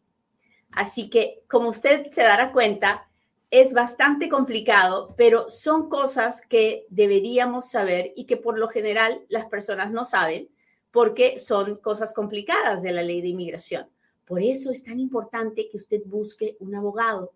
Así 0.73 1.09
que, 1.09 1.43
como 1.47 1.69
usted 1.69 2.07
se 2.11 2.23
dará 2.23 2.51
cuenta, 2.51 3.07
es 3.49 3.73
bastante 3.73 4.29
complicado, 4.29 5.13
pero 5.17 5.49
son 5.49 5.89
cosas 5.89 6.41
que 6.41 6.85
deberíamos 6.89 7.69
saber 7.69 8.13
y 8.15 8.25
que 8.25 8.37
por 8.37 8.57
lo 8.57 8.69
general 8.69 9.25
las 9.27 9.45
personas 9.45 9.91
no 9.91 10.05
saben 10.05 10.49
porque 10.91 11.39
son 11.39 11.77
cosas 11.77 12.13
complicadas 12.13 12.83
de 12.83 12.91
la 12.91 13.01
ley 13.01 13.21
de 13.21 13.29
inmigración. 13.29 13.87
Por 14.25 14.41
eso 14.41 14.71
es 14.71 14.83
tan 14.83 14.99
importante 14.99 15.67
que 15.69 15.77
usted 15.77 16.01
busque 16.05 16.57
un 16.59 16.75
abogado 16.75 17.31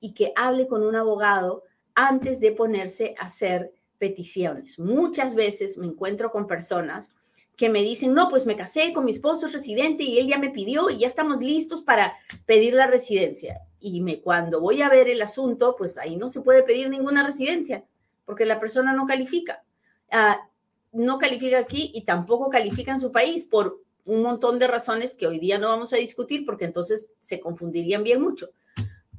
y 0.00 0.14
que 0.14 0.32
hable 0.36 0.66
con 0.66 0.82
un 0.82 0.94
abogado 0.94 1.64
antes 1.94 2.40
de 2.40 2.52
ponerse 2.52 3.14
a 3.18 3.24
hacer 3.24 3.72
peticiones. 3.98 4.78
Muchas 4.78 5.34
veces 5.34 5.76
me 5.76 5.86
encuentro 5.86 6.30
con 6.30 6.46
personas 6.46 7.10
que 7.56 7.68
me 7.68 7.82
dicen, 7.82 8.14
no, 8.14 8.28
pues 8.28 8.46
me 8.46 8.56
casé 8.56 8.92
con 8.92 9.04
mi 9.04 9.10
esposo 9.10 9.48
residente 9.48 10.04
y 10.04 10.18
él 10.20 10.28
ya 10.28 10.38
me 10.38 10.50
pidió 10.50 10.90
y 10.90 10.98
ya 10.98 11.08
estamos 11.08 11.40
listos 11.40 11.82
para 11.82 12.14
pedir 12.46 12.74
la 12.74 12.86
residencia. 12.86 13.60
Y 13.80 14.00
me, 14.00 14.20
cuando 14.20 14.60
voy 14.60 14.80
a 14.80 14.88
ver 14.88 15.08
el 15.08 15.20
asunto, 15.20 15.74
pues 15.76 15.98
ahí 15.98 16.16
no 16.16 16.28
se 16.28 16.40
puede 16.40 16.62
pedir 16.62 16.88
ninguna 16.88 17.26
residencia 17.26 17.84
porque 18.24 18.44
la 18.44 18.60
persona 18.60 18.92
no 18.92 19.06
califica. 19.06 19.64
Ah, 20.10 20.48
no 20.92 21.18
califica 21.18 21.58
aquí 21.58 21.90
y 21.94 22.04
tampoco 22.04 22.50
califica 22.50 22.92
en 22.92 23.00
su 23.00 23.12
país 23.12 23.44
por 23.44 23.80
un 24.04 24.22
montón 24.22 24.58
de 24.58 24.66
razones 24.66 25.16
que 25.16 25.26
hoy 25.26 25.38
día 25.38 25.58
no 25.58 25.68
vamos 25.68 25.92
a 25.92 25.96
discutir 25.98 26.46
porque 26.46 26.64
entonces 26.64 27.12
se 27.20 27.40
confundirían 27.40 28.02
bien 28.02 28.22
mucho. 28.22 28.50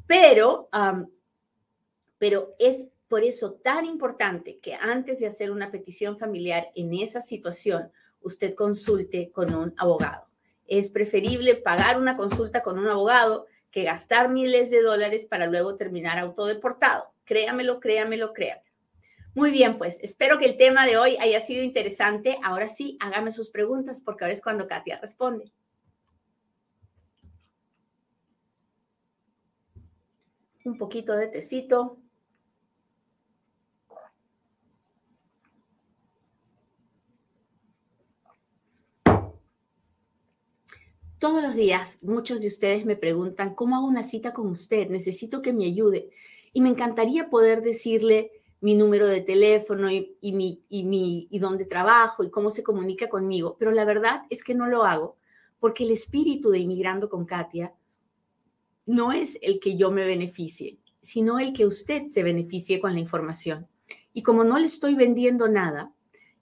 Pero, 0.08 0.70
pero 2.18 2.56
es 2.58 2.88
por 3.08 3.24
eso 3.24 3.54
tan 3.54 3.86
importante 3.86 4.58
que 4.60 4.74
antes 4.74 5.20
de 5.20 5.28
hacer 5.28 5.52
una 5.52 5.70
petición 5.70 6.18
familiar 6.18 6.70
en 6.76 6.94
esa 6.94 7.22
situación, 7.22 7.92
usted 8.22 8.56
consulte 8.56 9.32
con 9.32 9.54
un 9.54 9.74
abogado. 9.78 10.28
Es 10.68 10.90
preferible 10.90 11.56
pagar 11.56 12.00
una 12.00 12.18
consulta 12.18 12.62
con 12.62 12.80
un 12.80 12.88
abogado 12.88 13.46
que 13.72 13.84
gastar 13.84 14.30
miles 14.30 14.70
de 14.70 14.82
dólares 14.82 15.26
para 15.26 15.46
luego 15.46 15.76
terminar 15.76 16.18
autodeportado. 16.18 17.12
Créamelo, 17.26 17.80
créamelo, 17.80 18.34
créamelo. 18.34 18.69
Muy 19.36 19.51
bien, 19.51 19.77
pues 19.77 20.00
espero 20.01 20.39
que 20.39 20.45
el 20.45 20.57
tema 20.57 20.86
de 20.86 20.98
hoy 20.98 21.15
haya 21.17 21.39
sido 21.39 21.63
interesante. 21.63 22.39
Ahora 22.43 22.67
sí, 22.67 22.98
hágame 23.00 23.31
sus 23.31 23.50
preguntas 23.50 24.01
porque 24.01 24.24
ahora 24.24 24.33
es 24.33 24.41
cuando 24.41 24.67
Katia 24.67 25.00
responde. 25.00 25.51
Un 30.65 30.77
poquito 30.77 31.13
de 31.13 31.27
tecito. 31.27 31.98
Todos 41.19 41.43
los 41.43 41.53
días 41.53 42.00
muchos 42.01 42.41
de 42.41 42.48
ustedes 42.48 42.86
me 42.86 42.95
preguntan, 42.95 43.53
¿cómo 43.53 43.75
hago 43.75 43.88
una 43.88 44.03
cita 44.03 44.33
con 44.33 44.48
usted? 44.48 44.89
Necesito 44.89 45.41
que 45.41 45.53
me 45.53 45.65
ayude. 45.65 46.09
Y 46.51 46.62
me 46.62 46.69
encantaría 46.69 47.29
poder 47.29 47.62
decirle, 47.62 48.38
mi 48.62 48.75
número 48.75 49.08
de 49.08 49.22
teléfono 49.22 49.89
y, 49.89 50.18
mi, 50.22 50.63
y, 50.70 50.84
mi, 50.84 51.28
y 51.32 51.39
dónde 51.39 51.66
trabajo 51.66 52.24
y 52.24 52.30
cómo 52.30 52.51
se 52.51 52.63
comunica 52.63 53.08
conmigo, 53.08 53.56
pero 53.58 53.72
la 53.72 53.86
verdad 53.86 54.24
es 54.30 54.44
que 54.44 54.54
no 54.54 54.68
lo 54.68 54.84
hago 54.84 55.18
porque 55.60 55.84
el 55.84 55.92
espíritu 55.92 56.51
de 56.51 56.60
Inmigrando 56.60 57.10
con 57.10 57.25
Katia 57.25 57.74
no 58.86 59.12
es 59.12 59.38
el 59.42 59.60
que 59.60 59.78
yo 59.78 59.92
me 59.92 60.06
beneficie, 60.06 60.80
sino 61.01 61.39
el 61.39 61.54
que 61.54 61.66
usted 61.66 62.08
se 62.08 62.24
beneficie 62.24 62.80
con 62.80 62.94
la 62.94 63.00
información. 63.00 63.68
Y 64.13 64.24
como 64.24 64.44
no 64.44 64.58
le 64.58 64.66
estoy 64.66 64.96
vendiendo 64.96 65.48
nada, 65.48 65.94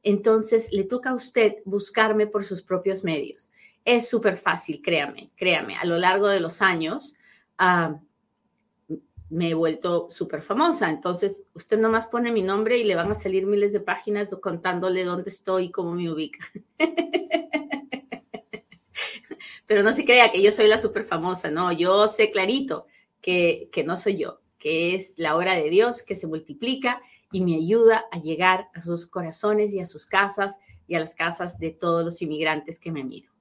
entonces 0.04 0.72
le 0.72 0.86
toca 0.86 1.10
a 1.10 1.16
usted 1.16 1.56
buscarme 1.66 2.28
por 2.28 2.46
sus 2.46 2.62
propios 2.62 3.04
medios. 3.04 3.50
Es 3.84 4.10
súper 4.10 4.38
fácil, 4.38 4.82
créame, 4.82 5.32
créame. 5.36 5.76
A 5.76 5.86
lo 5.86 5.98
largo 5.98 6.28
de 6.28 6.40
los 6.40 6.62
años, 6.62 7.16
uh, 7.60 7.98
me 9.30 9.50
he 9.50 9.54
vuelto 9.54 10.08
súper 10.10 10.42
famosa. 10.42 10.90
Entonces, 10.90 11.44
usted 11.54 11.80
nomás 11.80 12.08
pone 12.08 12.32
mi 12.32 12.42
nombre 12.42 12.78
y 12.78 12.84
le 12.84 12.96
van 12.96 13.12
a 13.12 13.16
salir 13.16 13.46
miles 13.46 13.74
de 13.74 13.80
páginas 13.80 14.30
contándole 14.42 15.04
dónde 15.04 15.30
estoy 15.30 15.66
y 15.66 15.72
cómo 15.72 15.94
me 15.94 16.10
ubica. 16.12 16.46
Pero 19.66 19.84
no 19.84 19.92
se 19.92 20.06
crea 20.06 20.32
que 20.32 20.42
yo 20.42 20.52
soy 20.52 20.68
la 20.68 20.80
súper 20.80 21.04
famosa, 21.04 21.52
no, 21.52 21.74
yo 21.74 22.08
sé 22.08 22.32
clarito 22.32 22.86
que, 23.22 23.70
que 23.72 23.84
no 23.84 23.98
soy 23.98 24.18
yo, 24.18 24.40
que 24.58 24.96
es 24.96 25.16
la 25.18 25.36
obra 25.36 25.56
de 25.56 25.70
Dios 25.70 26.04
que 26.04 26.16
se 26.16 26.26
multiplica 26.26 27.02
y 27.32 27.42
me 27.42 27.56
ayuda 27.56 28.06
a 28.12 28.20
llegar 28.20 28.70
a 28.74 28.80
sus 28.80 29.08
corazones 29.08 29.74
y 29.74 29.82
a 29.82 29.86
sus 29.86 30.06
casas 30.06 30.58
y 30.88 30.96
a 30.96 31.02
las 31.02 31.16
casas 31.16 31.60
de 31.60 31.72
todos 31.72 32.06
los 32.06 32.22
inmigrantes 32.22 32.80
que 32.80 32.92
me 32.92 33.04
miro. 33.04 33.32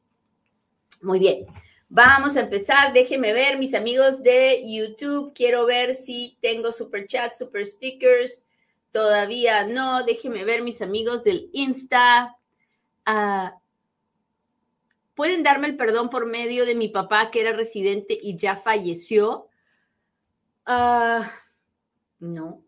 Muy 1.01 1.21
bien. 1.21 1.47
Vamos 1.89 2.37
a 2.37 2.41
empezar. 2.41 2.93
Déjenme 2.93 3.33
ver, 3.33 3.59
mis 3.59 3.73
amigos 3.75 4.23
de 4.23 4.61
YouTube. 4.65 5.33
Quiero 5.35 5.67
ver 5.67 5.95
si 5.95 6.37
tengo 6.43 6.73
super 6.73 7.07
chat, 7.07 7.35
super 7.35 7.65
stickers. 7.65 8.45
Todavía 8.91 9.67
no. 9.67 10.03
Déjenme 10.03 10.45
ver, 10.45 10.63
mis 10.63 10.83
amigos 10.83 11.23
del 11.23 11.49
Insta. 11.53 12.37
Ah, 13.05 13.57
¿Pueden 15.15 15.45
darme 15.45 15.69
el 15.69 15.77
perdón 15.77 16.11
por 16.11 16.27
medio 16.27 16.67
de 16.67 16.75
mi 16.75 16.89
papá 16.89 17.31
que 17.31 17.41
era 17.41 17.53
residente 17.53 18.19
y 18.21 18.37
ya 18.37 18.57
falleció? 18.57 19.49
Ah, 20.67 21.31
no. 22.19 22.65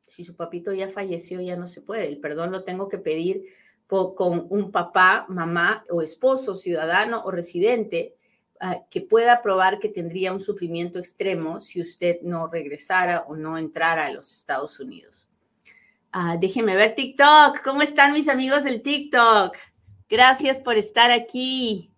Si 0.00 0.24
su 0.24 0.34
papito 0.34 0.72
ya 0.72 0.88
falleció, 0.88 1.40
ya 1.42 1.56
no 1.56 1.66
se 1.66 1.82
puede. 1.82 2.08
El 2.08 2.18
perdón 2.18 2.50
lo 2.50 2.64
tengo 2.64 2.88
que 2.88 2.98
pedir 2.98 3.44
con 3.86 4.46
un 4.48 4.72
papá, 4.72 5.26
mamá 5.28 5.84
o 5.90 6.00
esposo, 6.00 6.54
ciudadano 6.54 7.22
o 7.24 7.30
residente 7.30 8.16
ah, 8.62 8.78
que 8.88 9.02
pueda 9.02 9.42
probar 9.42 9.78
que 9.78 9.90
tendría 9.90 10.32
un 10.32 10.40
sufrimiento 10.40 10.98
extremo 10.98 11.60
si 11.60 11.82
usted 11.82 12.22
no 12.22 12.46
regresara 12.46 13.24
o 13.28 13.36
no 13.36 13.58
entrara 13.58 14.06
a 14.06 14.10
los 14.10 14.32
Estados 14.32 14.80
Unidos. 14.80 15.28
Uh, 16.14 16.38
déjeme 16.38 16.76
ver 16.76 16.94
TikTok. 16.94 17.62
¿Cómo 17.62 17.82
están 17.82 18.12
mis 18.12 18.28
amigos 18.28 18.64
del 18.64 18.82
TikTok? 18.82 19.56
Gracias 20.08 20.60
por 20.60 20.76
estar 20.76 21.10
aquí. 21.10 21.90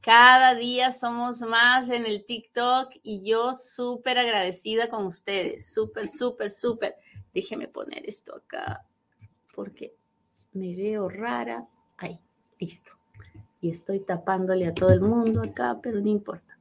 Cada 0.00 0.56
día 0.56 0.92
somos 0.92 1.40
más 1.42 1.88
en 1.88 2.04
el 2.04 2.24
TikTok 2.24 2.92
y 3.04 3.22
yo 3.22 3.54
súper 3.54 4.18
agradecida 4.18 4.88
con 4.88 5.06
ustedes. 5.06 5.72
Súper, 5.72 6.08
súper, 6.08 6.50
súper. 6.50 6.96
Déjeme 7.32 7.68
poner 7.68 8.04
esto 8.08 8.34
acá 8.34 8.84
porque 9.54 9.94
me 10.52 10.74
veo 10.74 11.08
rara. 11.08 11.64
Ahí, 11.98 12.18
listo. 12.58 13.01
Y 13.62 13.70
estoy 13.70 14.00
tapándole 14.00 14.66
a 14.66 14.74
todo 14.74 14.90
el 14.90 15.00
mundo 15.00 15.40
acá, 15.40 15.78
pero 15.80 16.00
no 16.00 16.08
importa. 16.08 16.58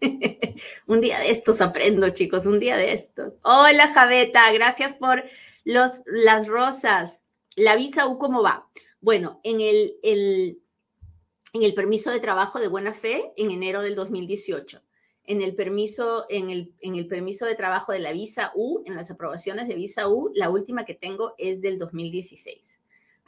un 0.86 1.00
día 1.00 1.18
de 1.18 1.30
estos 1.30 1.60
aprendo, 1.60 2.08
chicos, 2.10 2.46
un 2.46 2.60
día 2.60 2.76
de 2.76 2.92
estos. 2.92 3.34
Hola, 3.42 3.88
Javeta, 3.88 4.52
gracias 4.52 4.94
por 4.94 5.24
los, 5.64 6.02
las 6.06 6.46
rosas. 6.46 7.24
La 7.56 7.74
visa 7.74 8.06
U, 8.06 8.18
¿cómo 8.18 8.40
va? 8.40 8.68
Bueno, 9.00 9.40
en 9.42 9.60
el, 9.60 9.98
en 10.04 11.62
el 11.62 11.74
permiso 11.74 12.12
de 12.12 12.20
trabajo 12.20 12.60
de 12.60 12.68
buena 12.68 12.94
fe 12.94 13.32
en 13.36 13.50
enero 13.50 13.82
del 13.82 13.96
2018. 13.96 14.80
En 15.24 15.42
el, 15.42 15.56
permiso, 15.56 16.26
en, 16.28 16.50
el, 16.50 16.72
en 16.80 16.94
el 16.94 17.08
permiso 17.08 17.46
de 17.46 17.56
trabajo 17.56 17.90
de 17.90 17.98
la 17.98 18.12
visa 18.12 18.52
U, 18.54 18.84
en 18.86 18.94
las 18.94 19.10
aprobaciones 19.10 19.66
de 19.66 19.74
visa 19.74 20.08
U, 20.08 20.30
la 20.34 20.50
última 20.50 20.84
que 20.84 20.94
tengo 20.94 21.34
es 21.36 21.60
del 21.60 21.78
2016. 21.78 22.79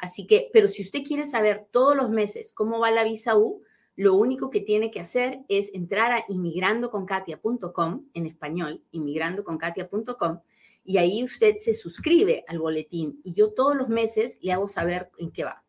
Así 0.03 0.27
que, 0.27 0.51
pero 0.53 0.67
si 0.67 0.83
usted 0.83 1.05
quiere 1.05 1.25
saber 1.25 1.69
todos 1.71 1.97
los 1.97 2.11
meses 2.11 2.53
cómo 2.53 2.81
va 2.81 2.91
la 2.91 3.05
visa 3.05 3.37
U, 3.37 3.63
lo 3.95 4.15
único 4.15 4.51
que 4.51 4.61
tiene 4.61 4.91
que 4.91 4.99
hacer 4.99 5.43
es 5.49 5.73
entrar 5.75 6.11
a 6.11 6.25
inmigrandoconkatia.com 6.29 8.07
en 8.13 8.27
español, 8.27 8.83
inmigrandoconkatia.com, 8.91 10.41
y 10.85 10.99
ahí 10.99 11.23
usted 11.23 11.59
se 11.59 11.73
suscribe 11.73 12.45
al 12.49 12.59
boletín 12.59 13.21
y 13.23 13.33
yo 13.33 13.53
todos 13.53 13.77
los 13.77 13.89
meses 13.89 14.41
le 14.43 14.51
hago 14.51 14.67
saber 14.67 15.09
en 15.19 15.31
qué 15.31 15.45
va. 15.45 15.63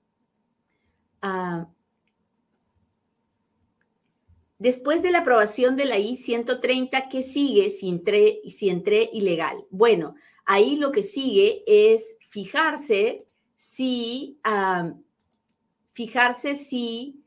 Ah, 1.22 1.70
después 4.58 5.04
de 5.04 5.12
la 5.12 5.20
aprobación 5.20 5.76
de 5.76 5.86
la 5.86 6.00
I-130, 6.00 7.08
¿qué 7.08 7.22
sigue 7.22 7.70
si 7.70 7.88
entré, 7.88 8.42
si 8.50 8.70
entré 8.70 9.12
ilegal? 9.14 9.68
Bueno, 9.70 10.16
ahí 10.44 10.78
lo 10.78 10.92
que 10.92 11.04
sigue 11.04 11.64
es 11.68 12.18
fijarse 12.30 13.28
si, 13.64 14.40
ah, 14.44 14.94
fijarse 15.94 16.54
si 16.56 17.24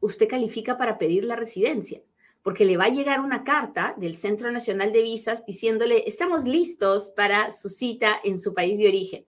usted 0.00 0.28
califica 0.28 0.78
para 0.78 0.96
pedir 0.96 1.24
la 1.24 1.34
residencia 1.34 2.02
porque 2.42 2.64
le 2.64 2.76
va 2.76 2.84
a 2.84 2.90
llegar 2.90 3.20
una 3.20 3.44
carta 3.44 3.94
del 3.96 4.16
Centro 4.16 4.50
Nacional 4.50 4.92
de 4.92 5.02
Visas 5.02 5.46
diciéndole, 5.46 6.08
estamos 6.08 6.44
listos 6.44 7.08
para 7.10 7.52
su 7.52 7.68
cita 7.68 8.20
en 8.24 8.38
su 8.38 8.52
país 8.52 8.78
de 8.78 8.88
origen. 8.88 9.26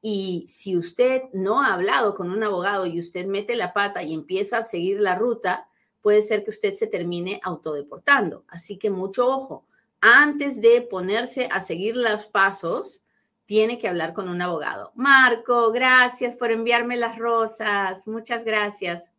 Y 0.00 0.44
si 0.46 0.76
usted 0.76 1.22
no 1.32 1.62
ha 1.62 1.74
hablado 1.74 2.14
con 2.14 2.30
un 2.30 2.44
abogado 2.44 2.86
y 2.86 3.00
usted 3.00 3.26
mete 3.26 3.56
la 3.56 3.72
pata 3.72 4.02
y 4.02 4.14
empieza 4.14 4.58
a 4.58 4.62
seguir 4.62 5.00
la 5.00 5.16
ruta, 5.16 5.68
puede 6.00 6.22
ser 6.22 6.44
que 6.44 6.50
usted 6.50 6.74
se 6.74 6.86
termine 6.86 7.40
autodeportando. 7.42 8.44
Así 8.46 8.78
que 8.78 8.90
mucho 8.90 9.26
ojo. 9.26 9.66
Antes 10.00 10.60
de 10.60 10.82
ponerse 10.82 11.48
a 11.50 11.60
seguir 11.60 11.96
los 11.96 12.26
pasos, 12.26 13.03
tiene 13.46 13.78
que 13.78 13.88
hablar 13.88 14.14
con 14.14 14.28
un 14.28 14.40
abogado. 14.40 14.92
Marco, 14.94 15.70
gracias 15.70 16.36
por 16.36 16.50
enviarme 16.50 16.96
las 16.96 17.18
rosas. 17.18 18.06
Muchas 18.06 18.44
gracias. 18.44 19.12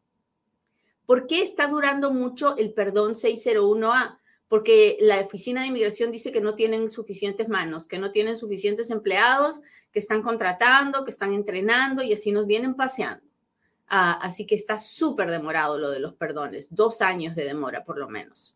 ¿Por 1.06 1.28
qué 1.28 1.42
está 1.42 1.68
durando 1.68 2.12
mucho 2.12 2.58
el 2.58 2.74
perdón 2.74 3.14
601A? 3.14 4.18
Porque 4.48 4.98
la 5.00 5.20
Oficina 5.22 5.62
de 5.62 5.68
Inmigración 5.68 6.12
dice 6.12 6.32
que 6.32 6.42
no 6.42 6.56
tienen 6.56 6.90
suficientes 6.90 7.50
manos, 7.50 7.88
que 7.88 8.00
no 8.00 8.12
tienen 8.12 8.38
suficientes 8.38 8.90
empleados, 8.90 9.62
que 9.92 10.00
están 10.00 10.22
contratando, 10.22 11.04
que 11.04 11.12
están 11.12 11.34
entrenando 11.34 12.04
y 12.04 12.14
así 12.14 12.32
nos 12.32 12.48
vienen 12.48 12.76
paseando. 12.76 13.26
Ah, 13.88 14.20
así 14.22 14.48
que 14.48 14.56
está 14.56 14.78
súper 14.78 15.30
demorado 15.30 15.78
lo 15.78 15.92
de 15.92 16.00
los 16.00 16.14
perdones, 16.14 16.68
dos 16.72 17.02
años 17.02 17.36
de 17.36 17.46
demora 17.46 17.84
por 17.84 17.98
lo 17.98 18.10
menos. 18.10 18.56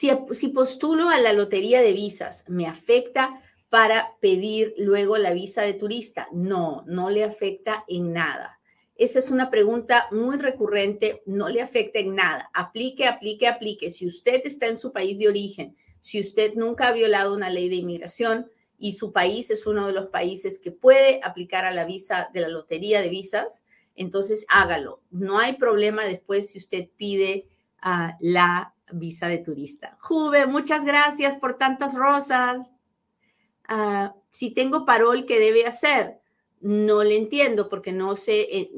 Si, 0.00 0.48
postulo 0.48 1.10
a 1.10 1.20
la 1.20 1.34
lotería 1.34 1.82
de 1.82 1.92
visas, 1.92 2.48
¿me 2.48 2.66
afecta 2.66 3.42
para 3.68 4.16
pedir 4.20 4.72
luego 4.78 5.18
la 5.18 5.34
visa 5.34 5.60
de 5.60 5.74
turista? 5.74 6.26
No, 6.32 6.84
no 6.86 7.10
le 7.10 7.22
afecta 7.22 7.84
en 7.86 8.14
nada. 8.14 8.58
Esa 8.96 9.18
es 9.18 9.30
una 9.30 9.50
pregunta 9.50 10.06
muy 10.10 10.38
recurrente, 10.38 11.20
no 11.26 11.50
le 11.50 11.60
afecta 11.60 11.98
en 11.98 12.14
nada. 12.14 12.50
Aplique, 12.54 13.06
aplique, 13.06 13.46
aplique. 13.46 13.90
Si 13.90 14.06
usted 14.06 14.40
está 14.46 14.68
en 14.68 14.78
su 14.78 14.90
país 14.90 15.18
de 15.18 15.28
origen, 15.28 15.76
si 16.00 16.18
usted 16.18 16.54
nunca 16.54 16.88
ha 16.88 16.92
violado 16.92 17.34
una 17.34 17.50
ley 17.50 17.68
de 17.68 17.76
inmigración 17.76 18.50
y 18.78 18.94
su 18.94 19.12
país 19.12 19.50
es 19.50 19.66
uno 19.66 19.86
de 19.86 19.92
los 19.92 20.06
países 20.06 20.58
que 20.58 20.70
puede 20.70 21.20
aplicar 21.22 21.66
a 21.66 21.74
la 21.74 21.84
visa 21.84 22.30
de 22.32 22.40
la 22.40 22.48
lotería 22.48 23.02
de 23.02 23.10
visas, 23.10 23.64
entonces 23.94 24.46
hágalo. 24.48 25.02
No 25.10 25.38
hay 25.38 25.56
problema 25.56 26.06
después 26.06 26.48
si 26.48 26.56
usted 26.56 26.88
pide 26.96 27.50
ah, 27.82 28.16
la 28.18 28.72
visa 28.92 29.28
de 29.28 29.38
turista. 29.38 29.96
Juve, 30.00 30.46
muchas 30.46 30.84
gracias 30.84 31.36
por 31.36 31.58
tantas 31.58 31.94
rosas. 31.94 32.76
Ah, 33.68 34.14
si 34.30 34.50
tengo 34.50 34.84
parol, 34.84 35.24
¿qué 35.26 35.38
debe 35.38 35.66
hacer? 35.66 36.20
no 36.60 37.02
le 37.02 37.16
entiendo 37.16 37.68
porque 37.68 37.92
no 37.92 38.16
sé 38.16 38.70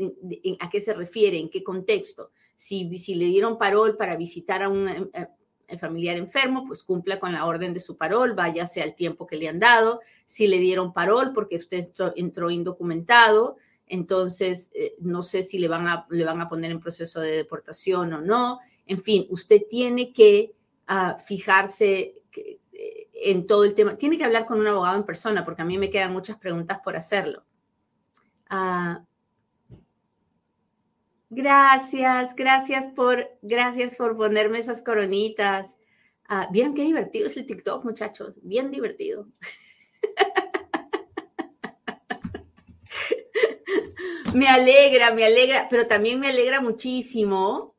a 0.61 0.70
qué 0.70 0.81
se 0.81 0.94
refiere, 0.94 1.38
en 1.38 1.51
qué 1.51 1.62
contexto. 1.62 2.31
Si, 2.55 2.96
si 2.98 3.16
le 3.16 3.27
dieron 3.27 3.59
parol 3.59 3.96
para 3.96 4.16
visitar 4.16 4.62
a 4.62 4.68
un 4.68 4.88
eh, 4.88 5.29
eh, 5.66 5.79
familiar 5.79 6.16
enfermo, 6.16 6.64
pues 6.66 6.85
cumpla 6.85 7.18
con 7.18 7.33
la 7.33 7.44
orden 7.44 7.75
de 7.75 7.81
su 7.81 7.96
parol, 7.96 8.35
váyase 8.35 8.83
al 8.83 8.94
tiempo 8.94 9.27
que 9.27 9.37
le 9.37 9.48
han 9.48 9.59
dado. 9.59 10.01
Si 10.27 10.46
le 10.46 10.59
dieron 10.59 10.92
parol 10.92 11.33
porque 11.35 11.57
usted 11.57 11.88
entró 12.14 12.51
indocumentado, 12.51 13.57
entonces 13.88 14.70
eh, 14.75 14.94
no 15.01 15.22
sé 15.22 15.42
si 15.42 15.59
le 15.59 15.66
van, 15.66 15.88
a, 15.88 16.05
le 16.09 16.25
van 16.25 16.40
a 16.40 16.48
poner 16.48 16.70
en 16.70 16.81
proceso 16.81 17.20
de 17.20 17.33
deportación 17.33 18.12
o 18.12 18.20
no. 18.20 18.61
En 18.87 19.01
fin, 19.01 19.27
usted 19.31 19.62
tiene 19.71 20.12
que 20.12 20.53
ah, 20.87 21.16
fijarse 21.18 22.23
en 23.23 23.47
todo 23.47 23.64
el 23.64 23.75
tema. 23.75 23.97
Tiene 23.97 24.18
que 24.18 24.25
hablar 24.25 24.45
con 24.47 24.59
un 24.61 24.66
abogado 24.66 24.97
en 24.97 25.05
persona 25.05 25.45
porque 25.45 25.62
a 25.62 25.64
mí 25.64 25.79
me 25.79 25.90
quedan 25.90 26.12
muchas 26.12 26.37
preguntas 26.38 26.81
por 26.81 26.97
hacerlo. 26.97 27.45
Ah, 28.49 29.05
gracias, 31.31 32.35
gracias 32.35 32.88
por, 32.88 33.31
gracias 33.40 33.95
por 33.97 34.16
ponerme 34.16 34.59
esas 34.59 34.83
coronitas. 34.83 35.77
Ah, 36.29 36.49
Vieron 36.51 36.75
qué 36.75 36.83
divertido 36.83 37.29
es 37.29 37.37
el 37.37 37.47
TikTok, 37.47 37.85
muchachos, 37.85 38.35
bien 38.42 38.71
divertido. 38.71 39.29
me 44.35 44.49
alegra, 44.49 45.14
me 45.14 45.25
alegra, 45.25 45.68
pero 45.71 45.87
también 45.87 46.21
me 46.21 46.29
alegra 46.29 46.61
muchísimo 46.61 47.75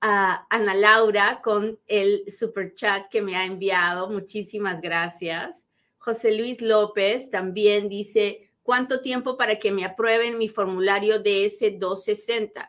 a 0.00 0.46
Ana 0.50 0.74
Laura 0.74 1.40
con 1.42 1.78
el 1.86 2.24
super 2.30 2.74
chat 2.74 3.08
que 3.10 3.22
me 3.22 3.36
ha 3.36 3.44
enviado. 3.44 4.08
Muchísimas 4.08 4.80
gracias. 4.80 5.66
José 5.98 6.32
Luis 6.32 6.60
López 6.62 7.30
también 7.30 7.88
dice, 7.88 8.46
¿Cuánto 8.66 9.00
tiempo 9.00 9.36
para 9.36 9.60
que 9.60 9.70
me 9.70 9.84
aprueben 9.84 10.38
mi 10.38 10.48
formulario 10.48 11.22
DS-260? 11.22 12.68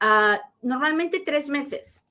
Ah, 0.00 0.40
normalmente 0.60 1.22
tres 1.24 1.48
meses. 1.48 2.02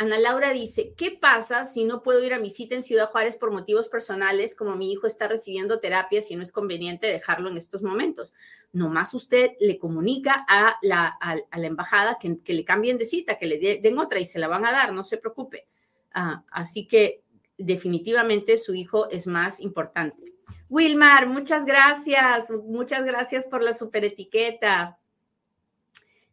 Ana 0.00 0.16
Laura 0.16 0.52
dice, 0.52 0.94
¿qué 0.96 1.10
pasa 1.10 1.64
si 1.64 1.84
no 1.84 2.04
puedo 2.04 2.22
ir 2.22 2.32
a 2.32 2.38
mi 2.38 2.50
cita 2.50 2.76
en 2.76 2.84
Ciudad 2.84 3.10
Juárez 3.10 3.36
por 3.36 3.50
motivos 3.50 3.88
personales, 3.88 4.54
como 4.54 4.76
mi 4.76 4.92
hijo 4.92 5.08
está 5.08 5.26
recibiendo 5.26 5.80
terapia, 5.80 6.22
si 6.22 6.36
no 6.36 6.44
es 6.44 6.52
conveniente 6.52 7.08
dejarlo 7.08 7.48
en 7.48 7.56
estos 7.56 7.82
momentos? 7.82 8.32
Nomás 8.72 9.12
usted 9.12 9.54
le 9.58 9.76
comunica 9.76 10.46
a 10.48 10.76
la, 10.82 11.18
la 11.52 11.66
embajada 11.66 12.16
que, 12.16 12.54
le 12.54 12.64
cambien 12.64 12.96
de 12.96 13.06
cita, 13.06 13.38
que 13.38 13.46
le 13.46 13.80
den 13.82 13.98
otra 13.98 14.20
y 14.20 14.24
se 14.24 14.38
la 14.38 14.46
van 14.46 14.64
a 14.64 14.70
dar, 14.70 14.92
no 14.92 15.02
se 15.02 15.16
preocupe. 15.16 15.66
Ah, 16.12 16.44
así 16.52 16.86
que 16.86 17.24
definitivamente 17.56 18.56
su 18.56 18.76
hijo 18.76 19.10
es 19.10 19.26
más 19.26 19.58
importante. 19.58 20.32
Wilmar, 20.68 21.26
muchas 21.26 21.64
gracias, 21.64 22.52
muchas 22.52 23.04
gracias 23.04 23.46
por 23.46 23.64
la 23.64 23.72
super 23.72 24.04
etiqueta. 24.04 24.96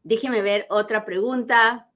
Déjeme 0.04 0.43
ver 0.43 0.67
otra 0.69 1.04
pregunta. 1.04 1.89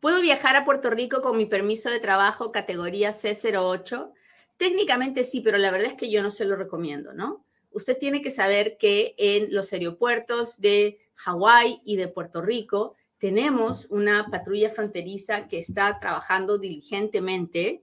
¿Puedo 0.00 0.20
viajar 0.20 0.54
a 0.54 0.64
Puerto 0.64 0.90
Rico 0.90 1.22
con 1.22 1.36
mi 1.36 1.46
permiso 1.46 1.90
de 1.90 1.98
trabajo 1.98 2.52
categoría 2.52 3.10
C08? 3.10 4.12
Técnicamente 4.56 5.24
sí, 5.24 5.40
pero 5.40 5.58
la 5.58 5.70
verdad 5.70 5.88
es 5.88 5.94
que 5.94 6.10
yo 6.10 6.22
no 6.22 6.30
se 6.30 6.44
lo 6.44 6.54
recomiendo, 6.54 7.12
¿no? 7.14 7.44
Usted 7.70 7.98
tiene 7.98 8.22
que 8.22 8.30
saber 8.30 8.76
que 8.78 9.14
en 9.18 9.52
los 9.52 9.72
aeropuertos 9.72 10.60
de 10.60 10.98
Hawái 11.16 11.82
y 11.84 11.96
de 11.96 12.08
Puerto 12.08 12.40
Rico 12.42 12.94
tenemos 13.18 13.86
una 13.90 14.28
patrulla 14.30 14.70
fronteriza 14.70 15.48
que 15.48 15.58
está 15.58 15.98
trabajando 15.98 16.58
diligentemente 16.58 17.82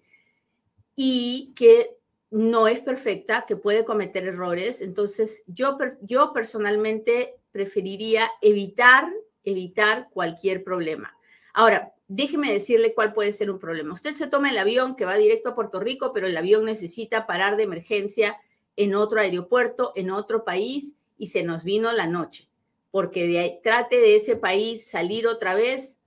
y 0.96 1.54
que 1.56 1.98
no 2.32 2.68
es 2.68 2.80
perfecta, 2.80 3.46
que 3.46 3.58
puede 3.58 3.86
cometer 3.86 4.26
errores. 4.28 4.82
Entonces, 4.82 5.44
yo, 5.48 5.78
yo 6.02 6.32
personalmente 6.34 7.36
preferiría 7.52 8.30
evitar, 8.42 9.10
evitar 9.44 10.10
cualquier 10.12 10.64
problema. 10.64 11.16
Ahora, 11.54 11.94
déjeme 12.08 12.52
decirle 12.52 12.94
cuál 12.94 13.14
puede 13.14 13.32
ser 13.32 13.50
un 13.52 13.60
problema. 13.60 13.94
Usted 13.94 14.14
se 14.14 14.28
toma 14.28 14.50
el 14.50 14.58
avión 14.58 14.96
que 14.96 15.06
va 15.06 15.16
directo 15.16 15.50
a 15.50 15.56
Puerto 15.56 15.80
Rico, 15.80 16.12
pero 16.14 16.28
el 16.28 16.38
avión 16.38 16.66
necesita 16.66 17.26
parar 17.26 17.58
de 17.58 17.64
emergencia 17.64 18.38
en 18.76 18.96
otro 18.96 19.20
aeropuerto, 19.20 19.94
en 19.96 20.12
otro 20.12 20.44
país, 20.44 20.96
y 21.18 21.28
se 21.28 21.44
nos 21.44 21.64
vino 21.64 21.92
la 21.92 22.08
noche. 22.08 22.50
Porque 22.92 23.28
de 23.28 23.60
trate 23.64 23.98
de 23.98 24.16
ese 24.16 24.36
país 24.36 24.86
salir 24.86 25.28
otra 25.28 25.56
vez, 25.56 26.00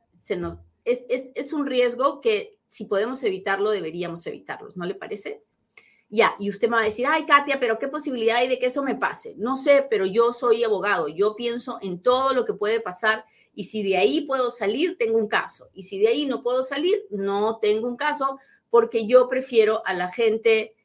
es, 0.84 1.06
es 1.08 1.52
un 1.52 1.66
riesgo 1.66 2.20
que 2.20 2.58
si 2.68 2.84
podemos 2.84 3.22
evitarlo, 3.24 3.70
deberíamos 3.70 4.26
evitarlo. 4.26 4.70
¿No 4.74 4.84
le 4.84 4.94
parece? 4.94 5.42
Ya, 6.10 6.34
y 6.38 6.48
usted 6.48 6.68
me 6.68 6.76
va 6.76 6.82
a 6.82 6.86
decir, 6.86 7.06
ay, 7.06 7.26
Katia, 7.26 7.60
pero 7.60 7.78
¿qué 7.78 7.88
posibilidad 7.88 8.36
hay 8.36 8.48
de 8.48 8.58
que 8.58 8.66
eso 8.66 8.82
me 8.82 8.94
pase? 8.94 9.34
No 9.36 9.56
sé, 9.56 9.86
pero 9.90 10.06
yo 10.06 10.32
soy 10.32 10.64
abogado, 10.64 11.08
yo 11.08 11.36
pienso 11.36 11.78
en 11.82 12.02
todo 12.02 12.32
lo 12.32 12.46
que 12.46 12.54
puede 12.54 12.80
pasar 12.80 13.26
y 13.58 13.64
si 13.64 13.82
de 13.82 13.96
ahí 13.96 14.20
puedo 14.20 14.52
salir, 14.52 14.96
tengo 14.96 15.18
un 15.18 15.26
caso. 15.26 15.68
Y 15.72 15.82
si 15.82 15.98
de 15.98 16.06
ahí 16.06 16.26
no 16.26 16.44
puedo 16.44 16.62
salir, 16.62 17.02
no 17.10 17.58
tengo 17.58 17.88
un 17.88 17.96
caso 17.96 18.38
porque 18.70 19.08
yo 19.08 19.28
prefiero 19.28 19.84
a 19.84 19.94
la 19.94 20.12
gente 20.12 20.76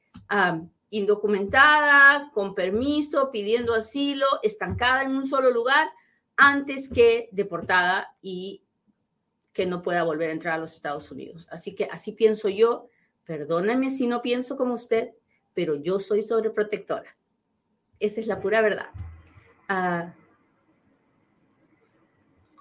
indocumentada, 0.89 2.31
con 2.33 2.55
permiso, 2.55 3.29
pidiendo 3.29 3.75
asilo, 3.75 4.25
estancada 4.41 5.03
en 5.03 5.11
un 5.11 5.27
solo 5.27 5.51
lugar, 5.51 5.87
antes 6.35 6.89
que 6.89 7.29
deportada 7.31 8.15
y 8.23 8.63
que 9.51 9.67
no 9.67 9.83
pueda 9.83 10.01
volver 10.01 10.31
a 10.31 10.33
entrar 10.33 10.55
a 10.55 10.57
los 10.57 10.73
Estados 10.73 11.11
Unidos. 11.11 11.45
Así 11.51 11.75
que 11.75 11.85
así 11.85 12.13
pienso 12.13 12.49
yo 12.49 12.89
Perdóname 13.23 13.91
si 13.91 14.07
no 14.07 14.23
pienso 14.23 14.57
como 14.57 14.73
usted, 14.73 15.11
pero 15.53 15.75
yo 15.75 15.99
soy 15.99 16.23
sobreprotectora. 16.23 17.15
Esa 17.99 18.19
es 18.19 18.25
la 18.25 18.41
pura 18.41 18.61
verdad. 18.61 18.89
Ah, 19.69 20.13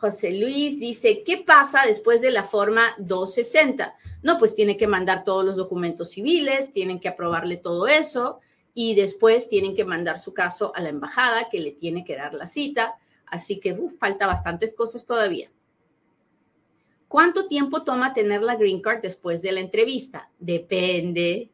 José 0.03 0.33
Luis 0.33 0.81
dice, 0.81 1.23
¿qué 1.23 1.45
pasa 1.47 1.87
después 1.87 2.21
de 2.21 2.33
la 2.33 2.43
forma 2.43 2.93
260? 2.99 3.95
No, 4.25 4.37
pues 4.37 4.53
tiene 4.53 4.77
que 4.77 4.88
mandar 4.88 5.23
todos 5.23 5.45
los 5.45 5.57
documentos 5.57 6.11
civiles, 6.11 6.73
tienen 6.73 6.99
que 6.99 7.07
aprobarle 7.07 7.57
todo 7.57 7.87
eso 7.87 8.41
y 8.75 8.97
después 8.97 9.49
tienen 9.49 9.77
que 9.77 9.85
mandar 9.85 10.19
su 10.19 10.35
caso 10.35 10.73
a 10.75 10.81
la 10.81 10.88
embajada 10.88 11.49
que 11.49 11.61
le 11.61 11.71
tiene 11.71 12.05
que 12.05 12.17
dar 12.17 12.35
la 12.35 12.47
cita. 12.47 12.97
Así 13.27 13.61
que 13.61 13.79
falta 14.01 14.27
bastantes 14.27 14.75
cosas 14.75 15.07
todavía. 15.07 15.53
¿Cuánto 17.07 17.47
tiempo 17.47 17.85
toma 17.85 18.12
tener 18.12 18.43
la 18.43 18.57
green 18.57 18.83
card 18.83 19.03
después 19.03 19.41
de 19.41 19.53
la 19.53 19.61
entrevista? 19.61 20.33
Depende. 20.41 21.53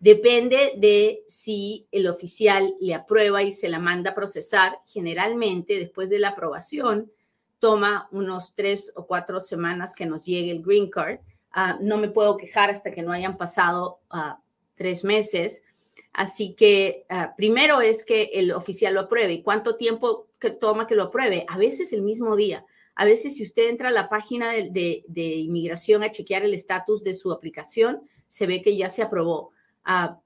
Depende 0.00 0.74
de 0.76 1.24
si 1.28 1.86
el 1.90 2.08
oficial 2.08 2.74
le 2.78 2.92
aprueba 2.92 3.42
y 3.42 3.52
se 3.52 3.70
la 3.70 3.78
manda 3.78 4.10
a 4.10 4.14
procesar. 4.14 4.80
Generalmente, 4.84 5.78
después 5.78 6.10
de 6.10 6.18
la 6.18 6.28
aprobación, 6.28 7.10
toma 7.58 8.08
unos 8.10 8.54
tres 8.54 8.92
o 8.96 9.06
cuatro 9.06 9.40
semanas 9.40 9.94
que 9.94 10.06
nos 10.06 10.24
llegue 10.24 10.50
el 10.50 10.62
green 10.62 10.88
card. 10.88 11.20
Ah, 11.52 11.78
no 11.80 11.96
me 11.96 12.08
puedo 12.08 12.36
quejar 12.36 12.70
hasta 12.70 12.90
que 12.90 13.02
no 13.02 13.12
hayan 13.12 13.36
pasado 13.36 14.00
ah, 14.10 14.40
tres 14.74 15.04
meses. 15.04 15.62
Así 16.12 16.54
que 16.54 17.04
ah, 17.08 17.34
primero 17.36 17.80
es 17.80 18.04
que 18.04 18.24
el 18.34 18.52
oficial 18.52 18.94
lo 18.94 19.00
apruebe. 19.00 19.32
¿Y 19.34 19.42
cuánto 19.42 19.76
tiempo 19.76 20.28
que 20.38 20.50
toma 20.50 20.86
que 20.86 20.94
lo 20.94 21.04
apruebe? 21.04 21.46
A 21.48 21.58
veces 21.58 21.92
el 21.92 22.02
mismo 22.02 22.36
día. 22.36 22.64
A 22.94 23.04
veces 23.04 23.36
si 23.36 23.42
usted 23.42 23.68
entra 23.68 23.88
a 23.88 23.92
la 23.92 24.08
página 24.08 24.52
de, 24.52 25.04
inmigración 25.14 26.02
a 26.02 26.10
chequear 26.10 26.44
el 26.44 26.54
estatus 26.54 27.02
de 27.04 27.14
su 27.14 27.30
aplicación, 27.30 28.02
se 28.26 28.46
ve 28.46 28.62
que 28.62 28.76
ya 28.76 28.88
se 28.88 29.02
aprobó. 29.02 29.52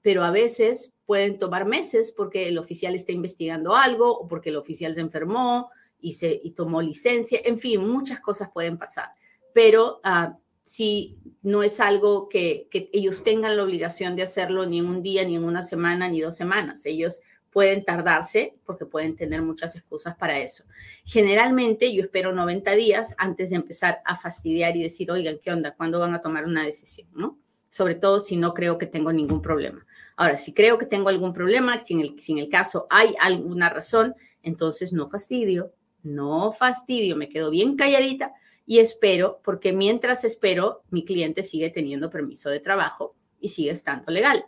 Pero 0.01 0.23
a 0.23 0.31
veces 0.31 0.93
pueden 1.05 1.37
tomar 1.37 1.65
meses 1.65 2.11
porque 2.11 2.47
el 2.47 2.57
oficial 2.57 2.95
está 2.95 3.11
investigando 3.11 3.75
algo 3.75 4.17
o 4.17 4.27
porque 4.27 4.49
el 4.49 4.55
oficial 4.55 4.95
se 4.95 5.01
enfermó 5.01 5.69
y, 6.01 6.51
tomó 6.51 6.81
licencia. 6.81 7.39
En 7.43 7.57
fin, 7.57 7.87
muchas 7.87 8.19
cosas 8.19 8.49
pueden 8.51 8.77
pasar. 8.77 9.09
Pero 9.53 9.99
ah, 10.03 10.37
si 10.63 11.17
no 11.41 11.63
es 11.63 11.79
algo 11.79 12.29
que, 12.29 12.67
ellos 12.93 13.23
tengan 13.23 13.57
la 13.57 13.63
obligación 13.63 14.15
de 14.15 14.23
hacerlo 14.23 14.65
ni 14.65 14.81
un 14.81 15.01
día, 15.01 15.23
ni 15.23 15.37
una 15.37 15.61
semana, 15.61 16.07
ni 16.07 16.21
dos 16.21 16.35
semanas. 16.35 16.85
Ellos 16.85 17.19
pueden 17.51 17.83
tardarse 17.83 18.55
porque 18.65 18.85
pueden 18.85 19.15
tener 19.15 19.41
muchas 19.41 19.75
excusas 19.75 20.15
para 20.15 20.39
eso. 20.39 20.63
Generalmente 21.03 21.93
yo 21.93 22.03
espero 22.03 22.31
90 22.31 22.71
días 22.71 23.13
antes 23.17 23.49
de 23.49 23.57
empezar 23.57 23.99
a 24.05 24.15
fastidiar 24.15 24.77
y 24.77 24.83
decir, 24.83 25.11
oigan, 25.11 25.37
¿qué 25.43 25.51
onda? 25.51 25.75
¿Cuándo 25.75 25.99
van 25.99 26.13
a 26.13 26.21
tomar 26.21 26.45
una 26.45 26.63
decisión? 26.63 27.09
¿no? 27.13 27.37
Sobre 27.69 27.95
todo 27.95 28.19
si 28.19 28.37
no 28.37 28.53
creo 28.53 28.77
que 28.77 28.85
tengo 28.85 29.11
ningún 29.11 29.41
problema. 29.41 29.85
Ahora, 30.15 30.37
si 30.37 30.53
creo 30.53 30.77
que 30.77 30.85
tengo 30.85 31.09
algún 31.09 31.33
problema, 31.33 31.79
si 31.79 31.93
en 31.93 32.37
el 32.37 32.49
caso 32.49 32.87
hay 32.89 33.15
alguna 33.19 33.69
razón, 33.69 34.15
entonces 34.43 34.93
no 34.93 35.09
fastidio, 35.09 35.73
no 36.03 36.51
fastidio, 36.51 37.15
me 37.15 37.29
quedo 37.29 37.49
bien 37.49 37.75
calladita 37.75 38.33
y 38.65 38.79
espero, 38.79 39.41
porque 39.43 39.73
mientras 39.73 40.23
espero, 40.23 40.83
mi 40.89 41.03
cliente 41.03 41.43
sigue 41.43 41.69
teniendo 41.69 42.09
permiso 42.09 42.49
de 42.49 42.59
trabajo 42.59 43.15
y 43.39 43.49
sigue 43.49 43.71
estando 43.71 44.11
legal. 44.11 44.45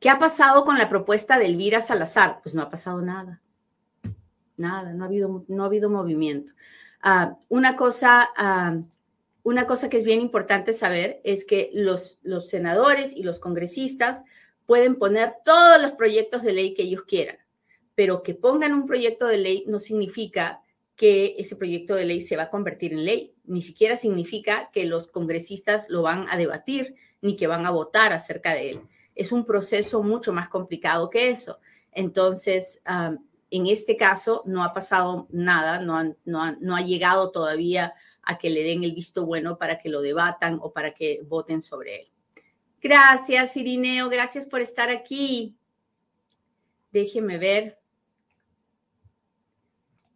¿Qué 0.00 0.10
ha 0.10 0.18
pasado 0.18 0.64
con 0.64 0.78
la 0.78 0.88
propuesta 0.88 1.38
de 1.38 1.46
Elvira 1.46 1.80
Salazar? 1.80 2.40
Pues 2.42 2.54
no 2.54 2.62
ha 2.62 2.70
pasado 2.70 3.02
nada. 3.02 3.42
Nada, 4.56 4.92
no 4.92 5.04
ha 5.04 5.06
habido, 5.06 5.44
no 5.48 5.62
ha 5.62 5.66
habido 5.66 5.90
movimiento. 5.90 6.52
Ah, 7.02 7.36
una, 7.48 7.76
cosa, 7.76 8.28
ah, 8.36 8.76
una 9.42 9.66
cosa 9.66 9.88
que 9.88 9.96
es 9.96 10.04
bien 10.04 10.20
importante 10.20 10.72
saber 10.72 11.20
es 11.24 11.44
que 11.44 11.70
los, 11.72 12.18
los 12.22 12.48
senadores 12.48 13.16
y 13.16 13.22
los 13.22 13.40
congresistas 13.40 14.24
pueden 14.66 14.96
poner 14.96 15.36
todos 15.44 15.80
los 15.80 15.92
proyectos 15.92 16.42
de 16.42 16.52
ley 16.52 16.74
que 16.74 16.82
ellos 16.82 17.02
quieran, 17.02 17.38
pero 17.98 18.22
que 18.22 18.34
pongan 18.34 18.72
un 18.72 18.86
proyecto 18.86 19.26
de 19.26 19.38
ley 19.38 19.64
no 19.66 19.80
significa 19.80 20.62
que 20.94 21.34
ese 21.36 21.56
proyecto 21.56 21.96
de 21.96 22.04
ley 22.04 22.20
se 22.20 22.36
va 22.36 22.44
a 22.44 22.50
convertir 22.50 22.92
en 22.92 23.04
ley, 23.04 23.34
ni 23.44 23.62
siquiera 23.62 23.96
significa 23.96 24.70
que 24.72 24.84
los 24.84 25.08
congresistas 25.08 25.88
lo 25.88 26.02
van 26.02 26.26
a 26.30 26.36
debatir 26.36 26.94
ni 27.22 27.34
que 27.34 27.48
van 27.48 27.66
a 27.66 27.72
votar 27.72 28.12
acerca 28.12 28.54
de 28.54 28.70
él 28.70 28.80
es 29.18 29.32
un 29.32 29.44
proceso 29.44 30.04
mucho 30.04 30.32
más 30.32 30.48
complicado 30.48 31.10
que 31.10 31.28
eso. 31.28 31.58
Entonces, 31.90 32.80
en 33.50 33.66
este 33.66 33.96
caso 33.96 34.44
no 34.46 34.62
ha 34.62 34.72
pasado 34.72 35.26
nada, 35.30 35.80
no, 35.80 36.14
no, 36.24 36.76
ha 36.76 36.80
llegado 36.82 37.32
todavía 37.32 37.94
a 38.22 38.38
que 38.38 38.48
le 38.48 38.62
den 38.62 38.84
el 38.84 38.94
visto 38.94 39.26
bueno 39.26 39.58
para 39.58 39.76
que 39.76 39.88
lo 39.88 40.02
debatan 40.02 40.60
o 40.62 40.72
para 40.72 40.94
que 40.94 41.22
voten 41.26 41.62
sobre 41.62 42.02
él. 42.02 42.12
Gracias, 42.80 43.56
Irineo, 43.56 44.08
gracias 44.08 44.46
por 44.46 44.60
estar 44.60 44.88
aquí. 44.88 45.56
Déjeme 46.92 47.38
ver. 47.38 47.77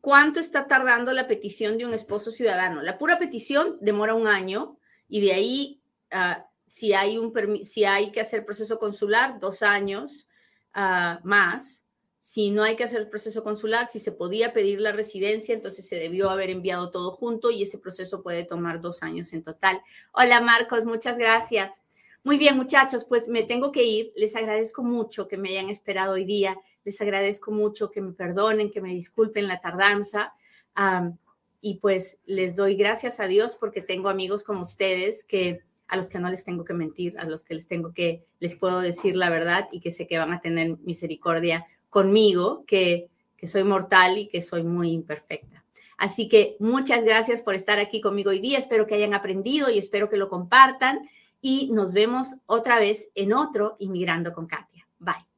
¿Cuánto 0.03 0.41
está 0.41 0.67
tardando 0.67 1.13
la 1.13 1.29
petición 1.29 1.79
de 1.79 1.87
un 1.87 1.95
esposo 1.95 2.33
ciudadano? 2.33 2.83
La 2.83 2.99
pura 2.99 3.21
petición 3.21 3.79
demora 3.81 4.15
un 4.15 4.27
año 4.27 4.77
y 5.09 5.21
de 5.21 5.33
ahí 5.33 5.81
ah, 6.11 6.45
si 6.67 6.93
hay, 6.93 7.19
un, 7.19 7.33
si 7.65 7.85
hay 7.85 8.11
que 8.11 8.21
hacer 8.21 8.45
proceso 8.45 8.81
consular, 8.81 9.39
dos 9.39 9.63
años 9.63 10.29
ah, 10.75 11.21
más. 11.23 11.85
Si 12.19 12.51
no 12.51 12.65
hay 12.65 12.75
que 12.75 12.83
hacer 12.83 13.09
proceso 13.11 13.45
consular, 13.45 13.87
si 13.87 14.01
se 14.01 14.11
podía 14.11 14.53
pedir 14.53 14.81
la 14.81 14.91
residencia, 14.91 15.55
entonces 15.55 15.87
se 15.87 15.95
debió 15.95 16.31
haber 16.31 16.51
enviado 16.51 16.91
todo 16.91 17.13
junto 17.13 17.53
y 17.53 17.63
ese 17.63 17.79
proceso 17.79 18.25
puede 18.25 18.45
tomar 18.45 18.81
dos 18.81 19.05
años 19.05 19.33
en 19.33 19.45
total. 19.45 19.81
Hola 20.11 20.41
Marcos, 20.41 20.85
muchas 20.85 21.17
gracias. 21.17 21.81
Muy 22.25 22.39
bien, 22.39 22.57
muchachos, 22.57 23.05
pues 23.05 23.29
me 23.29 23.45
tengo 23.45 23.71
que 23.71 23.85
ir. 23.85 24.13
Les 24.17 24.35
agradezco 24.35 24.83
mucho 24.83 25.29
que 25.29 25.37
me 25.37 25.51
hayan 25.51 25.71
esperado 25.71 26.15
hoy 26.15 26.25
día. 26.25 26.57
Les 26.85 27.01
agradezco 27.01 27.51
mucho 27.51 27.91
que 27.91 28.01
me 28.01 28.13
perdonen, 28.13 28.71
que 28.71 28.81
me 28.81 28.95
disculpen 28.95 29.49
la 29.49 29.61
tardanza. 29.61 30.35
y 31.61 31.77
pues 31.77 32.19
les 32.27 32.57
doy 32.57 32.75
gracias 32.75 33.21
a 33.21 33.27
Dios 33.27 33.57
porque 33.57 33.83
tengo 33.83 34.09
amigos 34.09 34.43
como 34.43 34.63
ustedes 34.63 35.23
que 35.25 35.61
a 35.87 35.97
los 35.97 36.09
que 36.09 36.19
no 36.19 36.31
les 36.31 36.43
tengo 36.43 36.65
que 36.65 36.73
mentir, 36.73 37.19
a 37.19 37.25
los 37.25 37.45
que 37.45 37.55
les 37.55 37.69
tengo 37.69 37.93
que, 37.93 38.25
les 38.41 38.55
puedo 38.55 38.81
decir 38.81 39.15
la 39.15 39.29
verdad 39.29 39.69
y 39.71 39.81
que 39.81 39.91
sé 39.91 40.07
que 40.07 40.19
van 40.19 40.33
a 40.33 40.41
tener 40.41 40.79
misericordia 40.79 41.67
conmigo, 41.91 42.65
que, 42.67 43.11
que 43.37 43.47
soy 43.47 43.63
mortal 43.63 44.17
y 44.17 44.29
que 44.29 44.41
soy 44.41 44.63
muy 44.63 44.91
imperfecta. 44.91 45.63
Así 45.99 46.29
que 46.29 46.57
muchas 46.59 47.05
gracias 47.05 47.43
por 47.43 47.55
estar 47.55 47.79
aquí 47.79 48.01
conmigo 48.01 48.31
hoy 48.31 48.41
día. 48.41 48.59
Espero 48.59 48.87
que 48.87 48.95
hayan 48.95 49.15
aprendido 49.15 49.71
y 49.71 49.79
espero 49.79 50.09
que 50.09 50.17
lo 50.17 50.29
compartan. 50.29 51.09
Y 51.41 51.71
nos 51.73 51.93
vemos 51.93 52.37
otra 52.47 52.81
vez 52.81 53.11
en 53.15 53.33
otro 53.33 53.77
Inmigrando 53.79 54.33
con 54.33 54.47
Katia. 54.47 54.87
Bye. 54.99 55.32